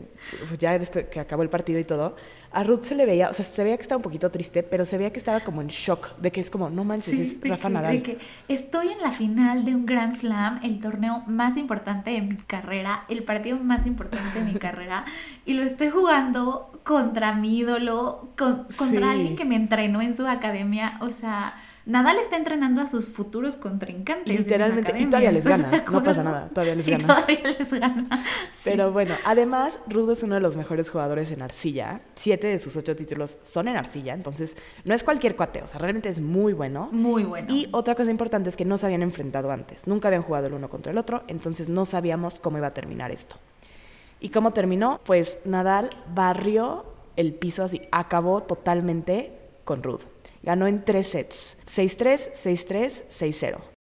pues 0.47 0.57
ya 0.59 0.77
después 0.77 1.05
que 1.05 1.19
acabó 1.19 1.43
el 1.43 1.49
partido 1.49 1.79
y 1.79 1.83
todo, 1.83 2.15
a 2.55 2.63
Ruth 2.63 2.83
se 2.83 2.93
le 2.93 3.07
veía, 3.07 3.29
o 3.29 3.33
sea, 3.33 3.43
se 3.43 3.63
veía 3.63 3.77
que 3.77 3.81
estaba 3.81 3.97
un 3.97 4.03
poquito 4.03 4.29
triste, 4.29 4.61
pero 4.61 4.85
se 4.85 4.97
veía 4.99 5.11
que 5.11 5.17
estaba 5.17 5.39
como 5.39 5.61
en 5.61 5.69
shock, 5.69 6.15
de 6.17 6.31
que 6.31 6.39
es 6.39 6.51
como, 6.51 6.69
no 6.69 6.83
manches, 6.83 7.15
Sí, 7.15 7.39
es 7.43 7.49
Rafa 7.49 7.67
que- 7.67 7.73
Nadal. 7.73 7.91
de 7.95 8.03
que 8.03 8.17
estoy 8.47 8.89
en 8.89 9.01
la 9.01 9.11
final 9.11 9.65
de 9.65 9.73
un 9.73 9.87
Grand 9.87 10.15
Slam, 10.17 10.59
el 10.63 10.79
torneo 10.79 11.23
más 11.25 11.57
importante 11.57 12.11
de 12.11 12.21
mi 12.21 12.35
carrera, 12.37 13.05
el 13.09 13.23
partido 13.23 13.57
más 13.57 13.87
importante 13.87 14.37
de 14.39 14.45
mi 14.45 14.53
carrera, 14.59 15.05
y 15.45 15.53
lo 15.55 15.63
estoy 15.63 15.89
jugando 15.89 16.69
contra 16.83 17.33
mi 17.33 17.57
ídolo, 17.57 18.29
con- 18.37 18.65
contra 18.77 18.99
Sí. 19.07 19.17
alguien 19.17 19.35
que 19.35 19.45
me 19.45 19.55
entrenó 19.55 20.01
en 20.01 20.15
su 20.15 20.27
academia. 20.27 20.97
O 21.01 21.09
sea, 21.09 21.55
Nadal 21.85 22.17
está 22.19 22.37
entrenando 22.37 22.81
a 22.81 22.87
sus 22.87 23.07
futuros 23.07 23.57
contrincantes. 23.57 24.37
Literalmente, 24.39 24.97
y 24.97 25.05
todavía 25.05 25.33
les 25.33 25.45
¿estás 25.45 25.61
gana, 25.69 25.83
no 25.91 26.01
pasa 26.03 26.23
nada, 26.23 26.47
todavía 26.49 26.75
les 26.75 26.87
Y 26.87 26.91
gana. 26.91 27.07
todavía 27.07 27.43
les 27.43 27.73
gana. 27.73 28.23
Sí. 28.53 28.61
Pero 28.63 28.93
bueno, 28.93 29.15
además, 29.25 29.79
Ruth 29.87 30.09
es 30.11 30.23
uno 30.23 30.35
de 30.35 30.41
los 30.41 30.55
mejores 30.55 30.89
jugadores 30.89 31.29
en 31.31 31.41
arcilla. 31.41 31.99
Siete 32.15 32.47
de 32.47 32.59
sus 32.59 32.77
ocho 32.77 32.95
títulos 32.95 33.37
son 33.41 33.67
en 33.67 33.75
arcilla, 33.75 34.13
entonces 34.13 34.55
no 34.85 34.93
es 34.93 35.03
cualquier 35.03 35.35
cuate, 35.35 35.61
o 35.61 35.67
sea, 35.67 35.77
realmente 35.79 36.07
es 36.07 36.19
muy 36.21 36.53
bueno. 36.53 36.87
Muy 36.93 37.23
bueno. 37.25 37.53
Y 37.53 37.67
otra 37.71 37.95
cosa 37.95 38.11
importante 38.11 38.49
es 38.49 38.55
que 38.55 38.63
no 38.63 38.77
se 38.77 38.85
habían 38.85 39.01
enfrentado 39.03 39.51
antes, 39.51 39.85
nunca 39.85 40.07
habían 40.07 40.23
jugado 40.23 40.47
el 40.47 40.53
uno 40.53 40.69
contra 40.69 40.93
el 40.93 40.97
otro, 40.97 41.23
entonces 41.27 41.67
no 41.67 41.85
sabíamos 41.85 42.39
cómo 42.39 42.57
iba 42.57 42.67
a 42.67 42.73
terminar 42.73 43.11
esto. 43.11 43.35
¿Y 44.21 44.29
cómo 44.29 44.51
terminó? 44.51 45.01
Pues 45.03 45.39
Nadal 45.43 45.89
barrió 46.15 46.85
el 47.17 47.33
piso 47.33 47.61
así, 47.63 47.81
acabó 47.91 48.41
totalmente 48.43 49.33
con 49.65 49.83
Ruth. 49.83 50.03
Ganó 50.43 50.67
en 50.67 50.83
tres 50.85 51.07
sets, 51.07 51.57
6-3, 51.65 52.31
6-3, 52.33 53.07
6-0. 53.09 53.73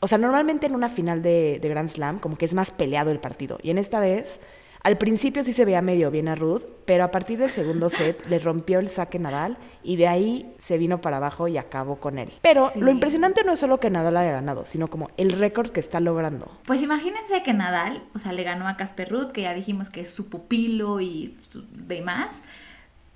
O 0.00 0.08
sea, 0.08 0.18
normalmente 0.18 0.66
en 0.66 0.74
una 0.74 0.88
final 0.88 1.22
de, 1.22 1.58
Grand 1.62 1.88
Slam 1.88 2.18
como 2.18 2.36
que 2.38 2.44
es 2.44 2.54
más 2.54 2.70
peleado 2.70 3.10
el 3.10 3.20
partido. 3.20 3.58
Y 3.62 3.70
en 3.70 3.78
esta 3.78 4.00
vez, 4.00 4.40
al 4.86 4.98
principio 4.98 5.42
sí 5.42 5.52
se 5.52 5.64
veía 5.64 5.82
medio 5.82 6.12
bien 6.12 6.28
a 6.28 6.36
Ruth, 6.36 6.62
pero 6.84 7.02
a 7.02 7.10
partir 7.10 7.40
del 7.40 7.50
segundo 7.50 7.88
set 7.88 8.24
le 8.28 8.38
rompió 8.38 8.78
el 8.78 8.88
saque 8.88 9.18
Nadal 9.18 9.58
y 9.82 9.96
de 9.96 10.06
ahí 10.06 10.54
se 10.58 10.78
vino 10.78 11.00
para 11.00 11.16
abajo 11.16 11.48
y 11.48 11.58
acabó 11.58 11.96
con 11.96 12.20
él. 12.20 12.30
Pero 12.40 12.70
Sí. 12.70 12.78
lo 12.78 12.92
impresionante 12.92 13.42
no 13.42 13.50
es 13.54 13.58
solo 13.58 13.80
que 13.80 13.90
Nadal 13.90 14.16
haya 14.16 14.30
ganado, 14.30 14.64
sino 14.64 14.86
como 14.86 15.10
el 15.16 15.30
récord 15.30 15.70
que 15.70 15.80
está 15.80 15.98
logrando. 15.98 16.48
Pues 16.66 16.82
imagínense 16.82 17.42
que 17.42 17.52
Nadal, 17.52 18.04
o 18.14 18.20
sea, 18.20 18.32
le 18.32 18.44
ganó 18.44 18.68
a 18.68 18.76
Casper 18.76 19.10
Ruud, 19.10 19.32
que 19.32 19.42
ya 19.42 19.54
dijimos 19.54 19.90
que 19.90 20.02
es 20.02 20.12
su 20.12 20.30
pupilo 20.30 21.00
y 21.00 21.36
demás. 21.72 22.28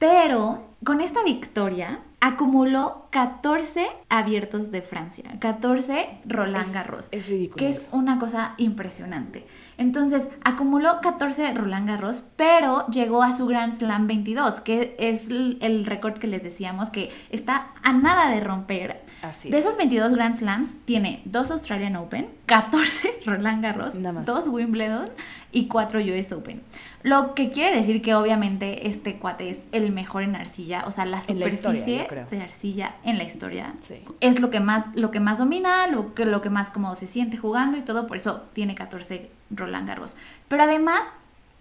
Pero 0.01 0.65
con 0.83 1.01
esta 1.01 1.23
victoria 1.23 2.01
acumuló 2.21 3.07
14 3.11 3.87
abiertos 4.09 4.71
de 4.71 4.83
Francia, 4.83 5.37
14 5.41 6.19
Roland 6.27 6.73
Garros, 6.73 7.09
es 7.13 7.29
ridículo 7.29 7.57
que 7.57 7.69
es 7.69 7.89
una 7.93 8.19
cosa 8.19 8.55
impresionante. 8.57 9.45
Entonces, 9.81 10.29
acumuló 10.45 11.01
14 11.01 11.55
Roland 11.55 11.89
Garros, 11.89 12.23
pero 12.37 12.87
llegó 12.89 13.23
a 13.23 13.35
su 13.35 13.47
Grand 13.47 13.75
Slam 13.75 14.07
22, 14.07 14.61
que 14.61 14.95
es 14.99 15.27
el, 15.29 15.87
récord 15.87 16.19
que 16.19 16.27
les 16.27 16.43
decíamos 16.43 16.91
que 16.91 17.11
está 17.31 17.69
a 17.83 17.95
nada 17.95 18.31
de 18.31 18.41
romper. 18.41 19.01
Así 19.23 19.49
de 19.49 19.59
es. 19.59 19.65
esos 19.65 19.79
22 19.79 20.13
Grand 20.13 20.37
Slams, 20.37 20.75
tiene 20.85 21.23
dos 21.25 21.51
Australian 21.51 21.97
Open, 21.97 22.29
14 22.45 23.21
Roland 23.27 23.63
Garros, 23.63 23.95
Nada 23.95 24.13
más. 24.13 24.27
dos 24.27 24.49
Wimbledon 24.49 25.09
y 25.51 25.67
cuatro 25.67 25.99
US 25.99 26.31
Open. 26.33 26.61
Lo 27.03 27.35
que 27.35 27.51
quiere 27.51 27.75
decir 27.77 28.03
que 28.03 28.15
obviamente 28.15 28.87
este 28.87 29.19
cuate 29.19 29.49
es 29.49 29.57
el 29.73 29.93
mejor 29.93 30.25
en 30.25 30.37
arcilla, 30.37 30.85
o 30.87 30.93
sea, 30.93 31.07
la 31.07 31.23
En 31.27 31.41
la 31.41 31.49
historia, 31.49 31.81
superficie 31.81 32.07
de 32.31 32.43
arcilla 32.43 32.95
en 33.03 33.17
la 33.17 33.25
historia 33.25 33.73
Sí. 33.81 34.03
es 34.21 34.41
lo 34.41 34.51
que 34.51 34.61
más 34.61 34.95
lo 34.95 35.11
que 35.11 35.21
más 35.21 35.39
domina, 35.39 35.87
lo 35.87 36.13
que 36.15 36.27
lo 36.27 36.43
que 36.43 36.51
más 36.51 36.69
cómodo 36.69 36.97
se 36.97 37.07
siente 37.07 37.39
jugando 37.39 37.79
y 37.79 37.81
todo, 37.81 38.07
por 38.07 38.19
eso 38.19 38.43
tiene 38.53 38.75
14 38.75 39.40
Roland 39.51 39.87
Garros. 39.89 40.17
Pero 40.49 40.63
además 40.65 41.03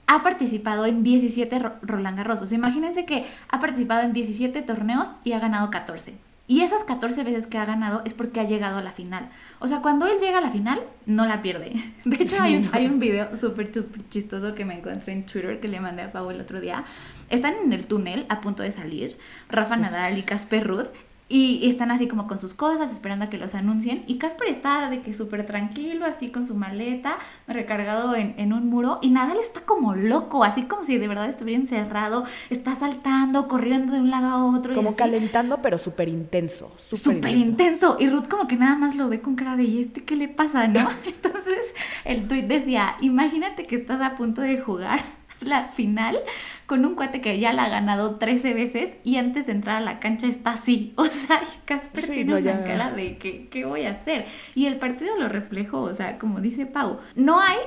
ha 0.08 0.24
participado 0.24 0.86
en 0.86 1.04
17 1.04 1.60
Ro- 1.60 1.76
Roland 1.82 2.18
Garros. 2.18 2.42
O 2.42 2.48
sea, 2.48 2.58
imagínense 2.58 3.06
que 3.06 3.26
ha 3.50 3.60
participado 3.60 4.02
en 4.02 4.14
17 4.14 4.62
torneos 4.64 5.10
y 5.24 5.34
ha 5.34 5.40
ganado 5.40 5.70
14. 5.70 6.16
Y 6.48 6.62
esas 6.62 6.84
14 6.86 7.24
veces 7.24 7.46
que 7.46 7.60
ha 7.60 7.66
ganado 7.66 8.02
es 8.06 8.16
porque 8.16 8.40
ha 8.40 8.44
llegado 8.44 8.80
a 8.80 8.82
la 8.82 8.92
final. 8.92 9.30
O 9.60 9.68
sea, 9.68 9.82
cuando 9.84 10.08
él 10.08 10.18
llega 10.20 10.40
a 10.40 10.42
la 10.42 10.50
final, 10.50 10.82
no 11.06 11.28
la 11.28 11.44
pierde. 11.44 11.74
De 12.06 12.16
hecho, 12.16 12.38
Sí, 12.38 12.42
hay, 12.42 12.56
un, 12.56 12.64
no. 12.64 12.70
hay 12.74 12.88
un 12.88 13.00
video 13.00 13.36
súper, 13.40 13.72
súper 13.72 14.10
chistoso 14.10 14.56
que 14.56 14.66
me 14.66 14.74
encontré 14.80 15.14
en 15.14 15.28
Twitter 15.28 15.60
que 15.60 15.68
le 15.68 15.80
mandé 15.80 16.02
a 16.02 16.12
Pau 16.12 16.32
el 16.32 16.42
otro 16.42 16.60
día. 16.60 16.86
Están 17.30 17.54
en 17.64 17.72
el 17.72 17.86
túnel 17.86 18.26
a 18.30 18.42
punto 18.42 18.64
de 18.64 18.72
salir, 18.72 19.16
Rafa 19.48 19.78
Nadal 19.78 20.18
y 20.18 20.24
Casper 20.24 20.66
Ruud, 20.66 20.88
y 21.30 21.60
y 21.62 21.70
están 21.70 21.92
así 21.92 22.08
como 22.08 22.28
con 22.28 22.38
sus 22.38 22.54
cosas, 22.54 22.92
esperando 22.92 23.26
a 23.26 23.30
que 23.30 23.38
los 23.38 23.54
anuncien. 23.56 24.04
Y 24.08 24.18
Casper 24.18 24.48
está 24.48 24.90
de 24.90 25.02
que 25.02 25.14
súper 25.14 25.46
tranquilo, 25.46 26.06
así 26.06 26.30
con 26.30 26.48
su 26.48 26.56
maleta, 26.56 27.18
recargado 27.48 28.16
en, 28.16 28.34
en 28.38 28.54
un 28.54 28.68
muro. 28.68 29.00
Y 29.02 29.10
Nadal 29.10 29.38
está 29.40 29.62
como 29.62 29.96
loco, 29.96 30.44
así 30.44 30.64
como 30.64 30.84
si 30.84 30.98
de 30.98 31.08
verdad 31.08 31.30
estuviera 31.30 31.60
encerrado. 31.60 32.26
Está 32.50 32.76
saltando, 32.76 33.48
corriendo 33.48 33.94
de 33.94 34.00
un 34.00 34.10
lado 34.10 34.28
a 34.28 34.46
otro. 34.46 34.74
Como 34.74 34.96
calentando, 34.96 35.62
pero 35.62 35.78
súper 35.78 36.08
intenso. 36.08 36.72
Súper 36.78 37.36
intenso. 37.36 37.98
Y 38.00 38.10
Ruth 38.10 38.28
como 38.28 38.48
que 38.48 38.56
nada 38.56 38.76
más 38.76 38.96
lo 38.96 39.10
ve 39.10 39.22
con 39.22 39.36
cara 39.36 39.56
de, 39.56 39.64
¿y 39.64 39.82
este 39.82 40.04
qué 40.04 40.16
le 40.16 40.28
pasa, 40.28 40.68
no? 40.68 40.90
Entonces 41.06 41.74
el 42.06 42.28
tuit 42.28 42.46
decía, 42.46 42.96
imagínate 43.02 43.66
que 43.66 43.76
estás 43.76 44.02
a 44.02 44.16
punto 44.16 44.42
de 44.42 44.60
jugar 44.60 45.19
la 45.42 45.70
final 45.70 46.20
con 46.66 46.86
un 46.86 46.96
cuate 46.96 47.22
que 47.22 47.40
ya 47.40 47.54
la 47.54 47.66
ha 47.66 47.70
ganado 47.70 48.16
13 48.16 48.54
veces 48.54 48.92
y 49.04 49.18
antes 49.18 49.48
de 49.48 49.54
entrar 49.54 49.78
a 49.78 49.82
la 49.82 50.00
cancha 50.00 50.28
está 50.28 50.52
así. 50.52 50.94
O 50.98 51.06
sea, 51.06 51.42
Casper 51.66 52.04
Sí, 52.04 52.14
tiene 52.14 52.32
no, 52.34 52.38
una 52.38 52.60
ya. 52.60 52.64
cara 52.64 52.92
de, 52.92 53.18
¿qué, 53.18 53.48
¿qué 53.50 53.66
voy 53.66 53.86
a 53.86 53.92
hacer? 53.92 54.26
Y 54.56 54.66
el 54.66 54.78
partido 54.78 55.18
lo 55.18 55.30
reflejó, 55.30 55.82
o 55.82 55.94
sea, 55.94 56.18
como 56.20 56.40
dice 56.42 56.66
Pau, 56.66 57.00
no 57.16 57.40
hay 57.42 57.58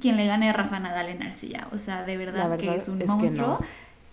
quien 0.00 0.16
le 0.16 0.26
gane 0.26 0.48
a 0.50 0.52
Rafa 0.52 0.78
Nadal 0.78 1.08
en 1.08 1.22
arcilla. 1.22 1.68
O 1.72 1.78
sea, 1.78 2.04
de 2.04 2.16
verdad, 2.16 2.56
que 2.58 2.74
es 2.74 2.88
un 2.88 3.00
es 3.00 3.06
que 3.06 3.12
monstruo. 3.16 3.58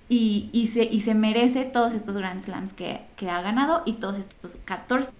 Y, 0.09 0.49
y, 0.51 0.67
se, 0.67 0.83
y 0.83 1.01
se 1.01 1.15
merece 1.15 1.63
todos 1.65 1.93
estos 1.93 2.15
Grand 2.15 2.41
Slams 2.41 2.73
que, 2.73 3.01
que 3.15 3.29
ha 3.29 3.41
ganado 3.41 3.83
y 3.85 3.93
todos 3.93 4.17
estos 4.17 4.57
14 4.65 5.11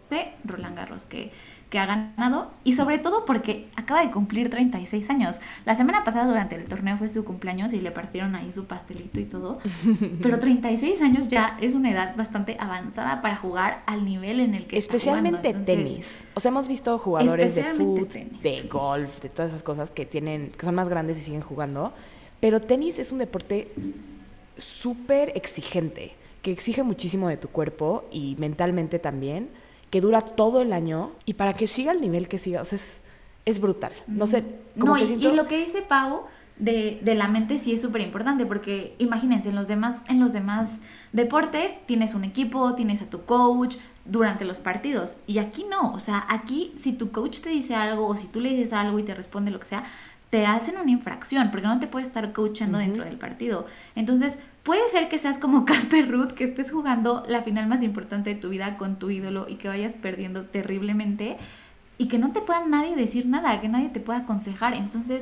Roland 0.44 0.76
Garros 0.76 1.06
que, 1.06 1.32
que 1.74 1.80
ha 1.80 1.88
ganado. 1.88 2.52
Y 2.64 2.74
sobre 2.74 3.00
todo 3.00 3.26
porque 3.26 3.68
acaba 3.76 4.06
de 4.06 4.12
cumplir 4.12 4.52
36 4.52 5.10
años. 5.10 5.40
La 5.66 5.74
semana 5.74 6.04
pasada 6.04 6.28
durante 6.28 6.56
el 6.56 6.66
torneo 6.66 7.00
fue 7.00 7.08
su 7.08 7.26
cumpleaños 7.26 7.74
y 7.74 7.82
le 7.82 7.90
partieron 7.90 8.36
ahí 8.36 8.54
su 8.54 8.66
pastelito 8.66 9.20
y 9.20 9.26
todo. 9.26 9.58
Pero 10.22 10.38
36 10.38 11.02
años 11.02 11.30
ya 11.30 11.58
es 11.62 11.74
una 11.74 11.90
edad 11.90 12.16
bastante 12.16 12.58
avanzada 12.60 13.24
para 13.24 13.38
jugar 13.38 13.82
al 13.88 14.06
nivel 14.06 14.40
en 14.40 14.54
el 14.54 14.68
que 14.68 14.78
está 14.78 14.96
Especialmente 14.96 15.50
jugando. 15.50 15.72
Entonces, 15.72 15.86
tenis. 15.86 16.26
O 16.36 16.40
sea, 16.40 16.50
hemos 16.50 16.68
visto 16.68 17.00
jugadores 17.00 17.56
de 17.56 17.64
tenis. 17.64 18.44
de 18.44 18.62
golf, 18.72 19.20
de 19.22 19.30
todas 19.30 19.50
esas 19.50 19.64
cosas 19.64 19.90
que 19.90 20.06
tienen, 20.06 20.52
que 20.52 20.68
son 20.68 20.76
más 20.76 20.90
grandes 20.90 21.18
y 21.18 21.22
siguen 21.22 21.42
jugando. 21.42 21.92
Pero 22.40 22.62
tenis 22.62 23.00
es 23.00 23.12
un 23.12 23.18
deporte 23.18 23.70
súper 24.60 25.32
exigente, 25.36 26.14
que 26.44 26.52
exige 26.52 26.84
muchísimo 26.84 27.30
de 27.30 27.38
tu 27.38 27.48
cuerpo 27.48 28.06
y 28.12 28.36
mentalmente 28.38 29.00
también, 29.00 29.50
que 29.94 30.02
dura 30.02 30.22
todo 30.22 30.64
el 30.64 30.74
año 30.74 31.12
y 31.24 31.36
para 31.36 31.54
que 31.54 31.68
siga 31.68 31.92
el 31.92 32.02
nivel 32.02 32.28
que 32.28 32.40
siga, 32.40 32.64
o 32.64 32.66
sea, 32.66 32.78
es, 32.80 33.00
es 33.46 33.62
brutal. 33.62 33.92
No 34.08 34.26
sé, 34.26 34.44
como 34.76 34.94
No, 34.94 34.98
que 34.98 35.04
y, 35.04 35.08
siento... 35.08 35.32
y 35.32 35.36
lo 35.36 35.46
que 35.46 35.64
dice 35.64 35.84
Pau 35.84 36.24
de, 36.58 37.00
de 37.04 37.14
la 37.14 37.28
mente 37.28 37.60
sí 37.60 37.76
es 37.76 37.84
súper 37.84 38.02
importante 38.02 38.48
porque 38.48 38.96
imagínense, 38.98 39.50
en 39.50 39.56
los, 39.56 39.68
demás, 39.68 39.98
en 40.10 40.20
los 40.20 40.34
demás 40.34 40.68
deportes 41.12 41.78
tienes 41.86 42.16
un 42.16 42.24
equipo, 42.24 42.74
tienes 42.74 43.04
a 43.04 43.06
tu 43.06 43.24
coach 43.26 43.76
durante 44.04 44.46
los 44.46 44.58
partidos 44.58 45.16
y 45.28 45.38
aquí 45.38 45.64
no, 45.70 45.94
o 45.94 46.00
sea, 46.00 46.26
aquí 46.28 46.74
si 46.76 46.94
tu 46.94 47.12
coach 47.12 47.42
te 47.42 47.50
dice 47.50 47.76
algo 47.76 48.08
o 48.08 48.18
si 48.18 48.26
tú 48.26 48.40
le 48.40 48.50
dices 48.50 48.74
algo 48.74 48.98
y 48.98 49.04
te 49.04 49.14
responde 49.14 49.52
lo 49.52 49.60
que 49.60 49.68
sea, 49.68 49.84
te 50.32 50.48
hacen 50.48 50.80
una 50.82 50.90
infracción 50.90 51.52
porque 51.52 51.68
no 51.68 51.80
te 51.80 51.86
puede 51.86 52.08
estar 52.08 52.34
coachando 52.34 52.80
dentro 52.80 53.04
del 53.04 53.20
partido. 53.20 53.68
Entonces, 53.94 54.40
puede 54.64 54.90
ser 54.90 55.10
que 55.10 55.20
seas 55.20 55.38
como 55.38 55.66
Casper 55.66 56.10
Ruth, 56.12 56.32
que 56.32 56.46
estés 56.46 56.72
jugando 56.72 57.24
la 57.28 57.44
final 57.44 57.68
más 57.68 57.84
importante 57.84 58.34
de 58.34 58.40
tu 58.40 58.50
vida 58.50 58.78
con 58.78 58.98
tu 58.98 59.10
ídolo 59.10 59.46
y 59.48 59.56
que 59.56 59.68
vayas 59.68 59.94
perdiendo 59.96 60.46
terriblemente 60.46 61.38
y 61.98 62.08
que 62.08 62.18
no 62.18 62.32
te 62.32 62.42
pueda 62.42 62.66
nadie 62.66 62.96
decir 62.96 63.26
nada, 63.28 63.62
que 63.62 63.70
nadie 63.70 63.90
te 63.90 64.00
pueda 64.00 64.20
aconsejar. 64.20 64.76
Entonces, 64.76 65.22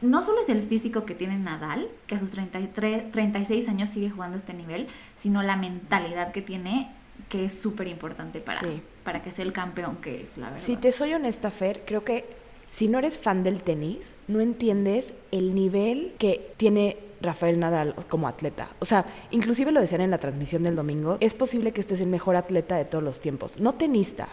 no 0.00 0.22
solo 0.22 0.40
es 0.40 0.48
el 0.48 0.62
físico 0.62 1.04
que 1.04 1.14
tiene 1.14 1.38
Nadal, 1.38 1.88
que 2.06 2.14
a 2.14 2.18
sus 2.18 2.30
33, 2.32 3.12
36 3.12 3.68
años 3.68 3.90
sigue 3.90 4.10
jugando 4.10 4.36
este 4.36 4.54
nivel, 4.54 4.88
sino 5.18 5.42
la 5.42 5.56
mentalidad 5.56 6.32
que 6.32 6.42
tiene, 6.42 6.90
que 7.28 7.44
es 7.44 7.58
súper 7.60 7.86
importante 7.86 8.40
para, 8.40 8.58
Sí. 8.60 8.82
para 9.04 9.22
que 9.22 9.30
sea 9.30 9.44
el 9.44 9.52
campeón 9.52 9.96
que 9.96 10.22
es, 10.22 10.36
la 10.38 10.50
verdad. 10.50 10.64
Si 10.64 10.76
te 10.76 10.90
soy 10.90 11.12
honesta, 11.14 11.50
Fer, 11.50 11.84
creo 11.86 12.02
que 12.02 12.24
si 12.70 12.88
no 12.88 12.98
eres 12.98 13.18
fan 13.18 13.42
del 13.42 13.62
tenis, 13.62 14.14
no 14.28 14.40
entiendes 14.40 15.12
el 15.32 15.54
nivel 15.54 16.14
que 16.18 16.52
tiene 16.56 16.96
Rafael 17.20 17.58
Nadal 17.58 17.94
como 18.08 18.28
atleta. 18.28 18.70
O 18.78 18.84
sea, 18.84 19.04
inclusive 19.30 19.72
lo 19.72 19.80
decían 19.80 20.00
en 20.00 20.10
la 20.10 20.18
transmisión 20.18 20.62
del 20.62 20.76
domingo, 20.76 21.18
es 21.20 21.34
posible 21.34 21.72
que 21.72 21.80
estés 21.80 22.00
el 22.00 22.06
mejor 22.06 22.36
atleta 22.36 22.76
de 22.76 22.84
todos 22.84 23.04
los 23.04 23.20
tiempos. 23.20 23.58
No 23.58 23.74
tenista, 23.74 24.28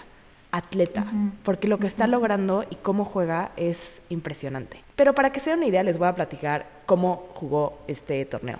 atleta, 0.52 1.06
porque 1.44 1.68
lo 1.68 1.80
que 1.80 1.88
está 1.88 2.08
logrando 2.08 2.64
y 2.70 2.76
cómo 2.76 3.06
juega 3.06 3.52
es 3.58 4.02
impresionante. 4.10 4.84
Pero 4.96 5.14
para 5.14 5.32
que 5.32 5.40
se 5.40 5.50
den 5.50 5.60
una 5.60 5.68
idea, 5.68 5.84
les 5.84 5.98
voy 5.98 6.08
a 6.08 6.16
platicar 6.16 6.68
cómo 6.86 7.28
jugó 7.34 7.80
este 7.88 8.24
torneo. 8.26 8.60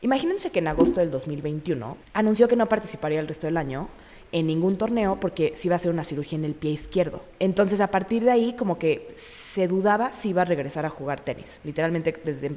Imagínense 0.00 0.50
que 0.50 0.60
en 0.60 0.68
agosto 0.68 1.00
del 1.00 1.10
2021 1.10 1.96
anunció 2.14 2.48
que 2.48 2.56
no 2.56 2.68
participaría 2.68 3.20
el 3.20 3.28
resto 3.28 3.46
del 3.46 3.56
año 3.56 3.88
en 4.32 4.46
ningún 4.46 4.76
torneo 4.76 5.18
porque 5.20 5.54
se 5.56 5.68
iba 5.68 5.74
a 5.74 5.76
hacer 5.76 5.90
una 5.90 6.04
cirugía 6.04 6.38
en 6.38 6.44
el 6.44 6.54
pie 6.54 6.72
izquierdo. 6.72 7.22
Entonces, 7.38 7.80
a 7.80 7.90
partir 7.90 8.24
de 8.24 8.30
ahí, 8.30 8.52
como 8.54 8.78
que 8.78 9.10
se 9.14 9.66
dudaba 9.68 10.12
si 10.12 10.30
iba 10.30 10.42
a 10.42 10.44
regresar 10.44 10.84
a 10.86 10.90
jugar 10.90 11.20
tenis. 11.20 11.58
Literalmente, 11.64 12.14
desde, 12.24 12.50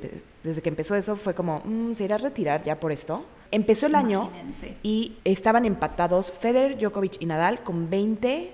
desde 0.44 0.62
que 0.62 0.70
empezó 0.70 0.96
eso, 0.96 1.16
fue 1.16 1.34
como, 1.34 1.62
"Mm, 1.64 1.94
¿se 1.94 2.04
irá 2.04 2.16
a 2.16 2.20
retirar 2.20 2.64
ya 2.64 2.80
por 2.80 2.92
esto? 2.92 3.24
Empezó 3.52 3.86
el 3.88 3.96
año 3.96 4.30
Imagínense. 4.32 4.76
y 4.84 5.14
estaban 5.26 5.66
empatados 5.66 6.32
Federer, 6.32 6.78
Djokovic 6.78 7.22
y 7.22 7.26
Nadal 7.26 7.64
con 7.64 7.90
20 7.90 8.52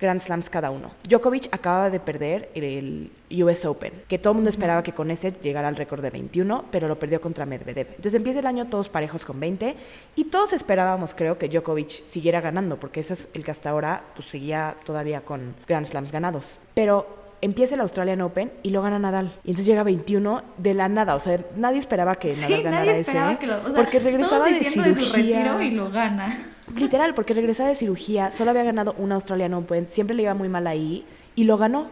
Grand 0.00 0.20
Slams 0.20 0.48
cada 0.50 0.70
uno. 0.70 0.92
Djokovic 1.08 1.48
acababa 1.52 1.90
de 1.90 2.00
perder 2.00 2.50
el 2.54 3.10
US 3.42 3.64
Open, 3.66 3.92
que 4.08 4.18
todo 4.18 4.32
el 4.32 4.36
mundo 4.36 4.50
esperaba 4.50 4.82
que 4.82 4.92
con 4.92 5.10
ese 5.10 5.32
llegara 5.32 5.68
al 5.68 5.76
récord 5.76 6.00
de 6.02 6.10
21, 6.10 6.64
pero 6.70 6.88
lo 6.88 6.98
perdió 6.98 7.20
contra 7.20 7.44
Medvedev. 7.46 7.86
Entonces 7.90 8.14
empieza 8.14 8.40
el 8.40 8.46
año 8.46 8.66
todos 8.66 8.88
parejos 8.88 9.24
con 9.24 9.38
20 9.38 9.76
y 10.16 10.24
todos 10.24 10.52
esperábamos, 10.52 11.14
creo, 11.14 11.38
que 11.38 11.48
Djokovic 11.48 12.06
siguiera 12.06 12.40
ganando, 12.40 12.78
porque 12.78 13.00
ese 13.00 13.14
es 13.14 13.28
el 13.34 13.44
que 13.44 13.50
hasta 13.50 13.70
ahora 13.70 14.02
pues, 14.16 14.28
seguía 14.28 14.76
todavía 14.84 15.20
con 15.20 15.54
Grand 15.68 15.86
Slams 15.86 16.12
ganados. 16.12 16.58
Pero 16.74 17.18
empieza 17.42 17.74
el 17.74 17.80
Australian 17.80 18.20
Open 18.22 18.52
y 18.62 18.70
lo 18.70 18.82
gana 18.82 18.98
Nadal. 18.98 19.32
Y 19.44 19.50
entonces 19.50 19.66
llega 19.66 19.82
21 19.82 20.42
de 20.58 20.74
la 20.74 20.88
nada. 20.88 21.14
O 21.14 21.20
sea, 21.20 21.38
nadie 21.56 21.78
esperaba 21.78 22.16
que 22.16 22.28
Nadal 22.34 22.46
Sí, 22.48 22.62
ganara 22.62 22.84
nadie 22.84 22.92
ese. 23.00 23.00
esperaba 23.02 23.38
que 23.38 23.46
lo... 23.46 23.58
O 23.62 23.66
sea, 23.66 23.74
porque 23.76 23.98
regresaba 23.98 24.44
todos 24.44 24.52
de 24.52 24.58
diciendo 24.58 24.94
cirugía. 24.94 25.04
de 25.04 25.10
su 25.10 25.16
retiro 25.16 25.62
y 25.62 25.70
lo 25.70 25.90
gana. 25.90 26.38
Literal, 26.76 27.14
porque 27.14 27.34
regresaba 27.34 27.68
de 27.68 27.74
cirugía, 27.74 28.30
solo 28.30 28.50
había 28.50 28.62
ganado 28.64 28.94
un 28.98 29.12
Australian 29.12 29.54
Open, 29.54 29.88
siempre 29.88 30.14
le 30.16 30.22
iba 30.22 30.34
muy 30.34 30.48
mal 30.48 30.66
ahí 30.66 31.04
y 31.34 31.44
lo 31.44 31.56
ganó. 31.58 31.88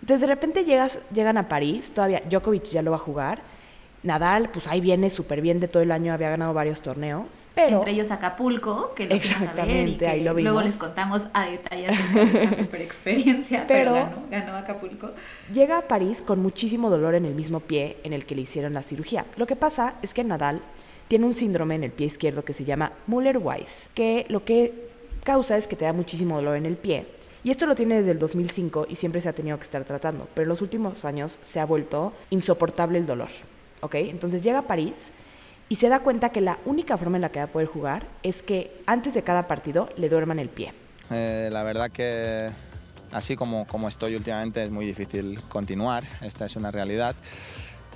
Entonces 0.00 0.20
de 0.20 0.26
repente 0.28 0.64
llegas, 0.64 1.00
llegan 1.12 1.38
a 1.38 1.48
París, 1.48 1.90
todavía 1.92 2.22
Djokovic 2.28 2.64
ya 2.64 2.82
lo 2.82 2.90
va 2.92 2.96
a 2.98 3.00
jugar. 3.00 3.40
Nadal, 4.04 4.48
pues 4.50 4.68
ahí 4.68 4.80
viene 4.80 5.10
súper 5.10 5.40
bien 5.40 5.58
de 5.58 5.66
todo 5.66 5.82
el 5.82 5.90
año, 5.90 6.12
había 6.14 6.30
ganado 6.30 6.54
varios 6.54 6.80
torneos, 6.82 7.48
pero 7.56 7.78
Entre 7.78 7.90
ellos 7.92 8.12
Acapulco, 8.12 8.94
que 8.94 9.06
lo 9.08 9.16
fuimos 9.18 9.26
a 9.32 9.38
ver 9.40 9.48
Exactamente, 9.48 10.06
ahí 10.06 10.20
lo 10.20 10.34
luego 10.34 10.50
vimos. 10.50 10.64
les 10.66 10.76
contamos 10.76 11.26
a 11.32 11.46
detalle 11.50 11.88
de 11.88 12.56
super 12.58 12.80
experiencia, 12.80 13.64
pero, 13.68 13.92
Pero- 13.92 14.04
ganó, 14.06 14.22
ganó 14.30 14.56
Acapulco. 14.56 15.10
llega 15.52 15.78
a 15.78 15.82
París 15.88 16.22
con 16.22 16.38
muchísimo 16.40 16.90
dolor 16.90 17.16
en 17.16 17.24
el 17.24 17.34
mismo 17.34 17.58
pie 17.58 17.96
en 18.04 18.12
el 18.12 18.24
que 18.24 18.36
le 18.36 18.42
hicieron 18.42 18.72
la 18.72 18.82
cirugía. 18.82 19.24
Lo 19.36 19.48
que 19.48 19.56
pasa 19.56 19.94
es 20.00 20.14
que 20.14 20.22
Nadal 20.22 20.60
tiene 21.08 21.26
un 21.26 21.34
síndrome 21.34 21.74
en 21.74 21.84
el 21.84 21.90
pie 21.90 22.06
izquierdo 22.06 22.44
que 22.44 22.52
se 22.52 22.64
llama 22.64 22.92
Müller-Weiss, 23.06 23.90
que 23.94 24.26
lo 24.28 24.44
que 24.44 24.88
causa 25.24 25.56
es 25.56 25.66
que 25.66 25.76
te 25.76 25.84
da 25.84 25.92
muchísimo 25.92 26.36
dolor 26.36 26.56
en 26.56 26.66
el 26.66 26.76
pie. 26.76 27.06
Y 27.44 27.50
esto 27.50 27.66
lo 27.66 27.74
tiene 27.74 27.98
desde 27.98 28.10
el 28.10 28.18
2005 28.18 28.86
y 28.88 28.96
siempre 28.96 29.20
se 29.20 29.28
ha 29.28 29.32
tenido 29.32 29.58
que 29.58 29.64
estar 29.64 29.84
tratando, 29.84 30.28
pero 30.34 30.44
en 30.44 30.48
los 30.50 30.60
últimos 30.60 31.04
años 31.04 31.38
se 31.42 31.60
ha 31.60 31.64
vuelto 31.64 32.12
insoportable 32.30 32.98
el 32.98 33.06
dolor. 33.06 33.28
¿Ok? 33.80 33.94
Entonces 33.94 34.42
llega 34.42 34.60
a 34.60 34.66
París 34.66 35.12
y 35.68 35.76
se 35.76 35.88
da 35.88 36.00
cuenta 36.00 36.30
que 36.30 36.40
la 36.40 36.58
única 36.64 36.96
forma 36.96 37.16
en 37.16 37.22
la 37.22 37.30
que 37.30 37.38
va 37.38 37.44
a 37.44 37.48
poder 37.48 37.68
jugar 37.68 38.06
es 38.22 38.42
que 38.42 38.82
antes 38.86 39.14
de 39.14 39.22
cada 39.22 39.46
partido 39.46 39.88
le 39.96 40.08
duerman 40.08 40.38
el 40.38 40.48
pie. 40.48 40.72
Eh, 41.10 41.48
la 41.52 41.62
verdad 41.62 41.90
que 41.90 42.50
así 43.12 43.36
como, 43.36 43.66
como 43.66 43.88
estoy 43.88 44.16
últimamente 44.16 44.64
es 44.64 44.70
muy 44.70 44.84
difícil 44.84 45.40
continuar, 45.48 46.04
esta 46.22 46.44
es 46.44 46.56
una 46.56 46.70
realidad. 46.70 47.14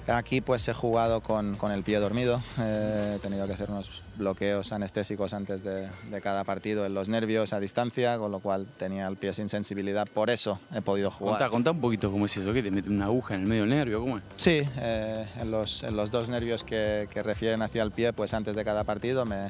Aquí 0.08 0.40
pues 0.40 0.66
he 0.68 0.74
jugado 0.74 1.20
con, 1.20 1.54
con 1.54 1.70
el 1.70 1.82
pie 1.84 1.98
dormido, 1.98 2.42
eh, 2.58 3.14
he 3.16 3.18
tenido 3.20 3.46
que 3.46 3.52
hacer 3.52 3.70
unos 3.70 4.02
bloqueos 4.16 4.72
anestésicos 4.72 5.32
antes 5.32 5.62
de, 5.62 5.88
de 6.10 6.20
cada 6.20 6.44
partido 6.44 6.84
en 6.84 6.92
los 6.92 7.08
nervios 7.08 7.52
a 7.52 7.60
distancia, 7.60 8.18
con 8.18 8.32
lo 8.32 8.40
cual 8.40 8.66
tenía 8.78 9.06
el 9.06 9.16
pie 9.16 9.32
sin 9.32 9.48
sensibilidad, 9.48 10.08
por 10.12 10.28
eso 10.28 10.58
he 10.74 10.82
podido 10.82 11.10
jugar. 11.10 11.34
Contá, 11.34 11.50
contá 11.50 11.70
un 11.70 11.80
poquito 11.80 12.10
cómo 12.10 12.26
es 12.26 12.36
eso, 12.36 12.52
que 12.52 12.62
te 12.62 12.70
mete 12.70 12.90
una 12.90 13.06
aguja 13.06 13.34
en 13.34 13.42
el 13.42 13.46
medio 13.46 13.62
del 13.62 13.70
nervio, 13.70 14.00
¿cómo 14.00 14.16
es? 14.16 14.24
Sí, 14.36 14.62
eh, 14.78 15.26
en, 15.40 15.50
los, 15.50 15.82
en 15.84 15.96
los 15.96 16.10
dos 16.10 16.28
nervios 16.28 16.64
que, 16.64 17.08
que 17.12 17.22
refieren 17.22 17.62
hacia 17.62 17.82
el 17.82 17.92
pie, 17.92 18.12
pues 18.12 18.34
antes 18.34 18.56
de 18.56 18.64
cada 18.64 18.84
partido 18.84 19.24
me, 19.24 19.48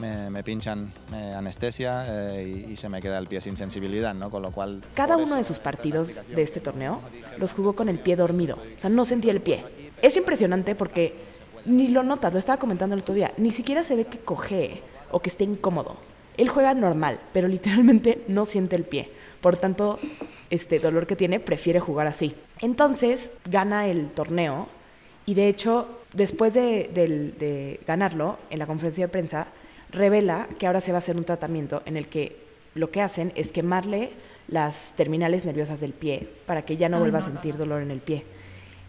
me, 0.00 0.30
me 0.30 0.42
pinchan 0.42 0.92
eh, 1.12 1.34
anestesia 1.36 2.34
eh, 2.34 2.64
y, 2.66 2.72
y 2.72 2.76
se 2.76 2.88
me 2.88 3.00
queda 3.00 3.18
el 3.18 3.26
pie 3.26 3.40
sin 3.40 3.56
sensibilidad, 3.56 4.14
¿no? 4.14 4.30
Con 4.30 4.42
lo 4.42 4.50
cual... 4.50 4.82
Cada 4.94 5.16
uno 5.16 5.36
de 5.36 5.44
sus 5.44 5.58
partidos 5.58 6.08
de 6.28 6.42
este 6.42 6.60
torneo 6.60 7.00
los 7.38 7.52
jugó 7.52 7.74
con 7.74 7.88
el 7.88 7.98
pie 7.98 8.16
dormido. 8.16 8.56
O 8.56 8.80
sea, 8.80 8.90
no 8.90 9.04
sentía 9.04 9.32
el 9.32 9.40
pie. 9.40 9.64
Es 10.02 10.16
impresionante 10.16 10.74
porque 10.74 11.14
ni 11.64 11.88
lo 11.88 12.02
notas, 12.02 12.32
lo 12.32 12.38
estaba 12.38 12.58
comentando 12.58 12.94
el 12.94 13.02
otro 13.02 13.14
día, 13.14 13.32
ni 13.36 13.52
siquiera 13.52 13.84
se 13.84 13.96
ve 13.96 14.04
que 14.06 14.18
cojee 14.18 14.82
o 15.10 15.20
que 15.20 15.30
esté 15.30 15.44
incómodo. 15.44 15.96
Él 16.36 16.48
juega 16.48 16.74
normal, 16.74 17.20
pero 17.32 17.48
literalmente 17.56 18.24
no 18.28 18.44
siente 18.44 18.76
el 18.76 18.84
pie. 18.84 19.10
Por 19.40 19.56
tanto, 19.56 19.98
este 20.50 20.78
dolor 20.78 21.06
que 21.06 21.16
tiene, 21.16 21.40
prefiere 21.40 21.80
jugar 21.80 22.06
así. 22.06 22.34
Entonces, 22.60 23.30
gana 23.46 23.86
el 23.86 24.10
torneo 24.10 24.68
y 25.26 25.34
de 25.34 25.48
hecho, 25.48 25.86
después 26.12 26.54
de 26.54 27.80
ganarlo, 27.86 28.38
en 28.50 28.58
la 28.58 28.66
conferencia 28.66 29.06
de 29.06 29.12
prensa, 29.12 29.46
revela 29.90 30.48
que 30.58 30.66
ahora 30.66 30.80
se 30.80 30.92
va 30.92 30.98
a 30.98 31.00
hacer 31.00 31.16
un 31.16 31.24
tratamiento 31.24 31.82
en 31.86 31.96
el 31.96 32.08
que 32.08 32.36
lo 32.74 32.90
que 32.90 33.02
hacen 33.02 33.32
es 33.34 33.52
quemarle 33.52 34.10
las 34.48 34.94
terminales 34.96 35.44
nerviosas 35.44 35.80
del 35.80 35.92
pie 35.92 36.28
para 36.46 36.62
que 36.62 36.76
ya 36.76 36.88
no 36.88 36.98
vuelva 36.98 37.18
a 37.18 37.22
sentir 37.22 37.56
dolor 37.56 37.82
en 37.82 37.90
el 37.90 38.00
pie. 38.00 38.24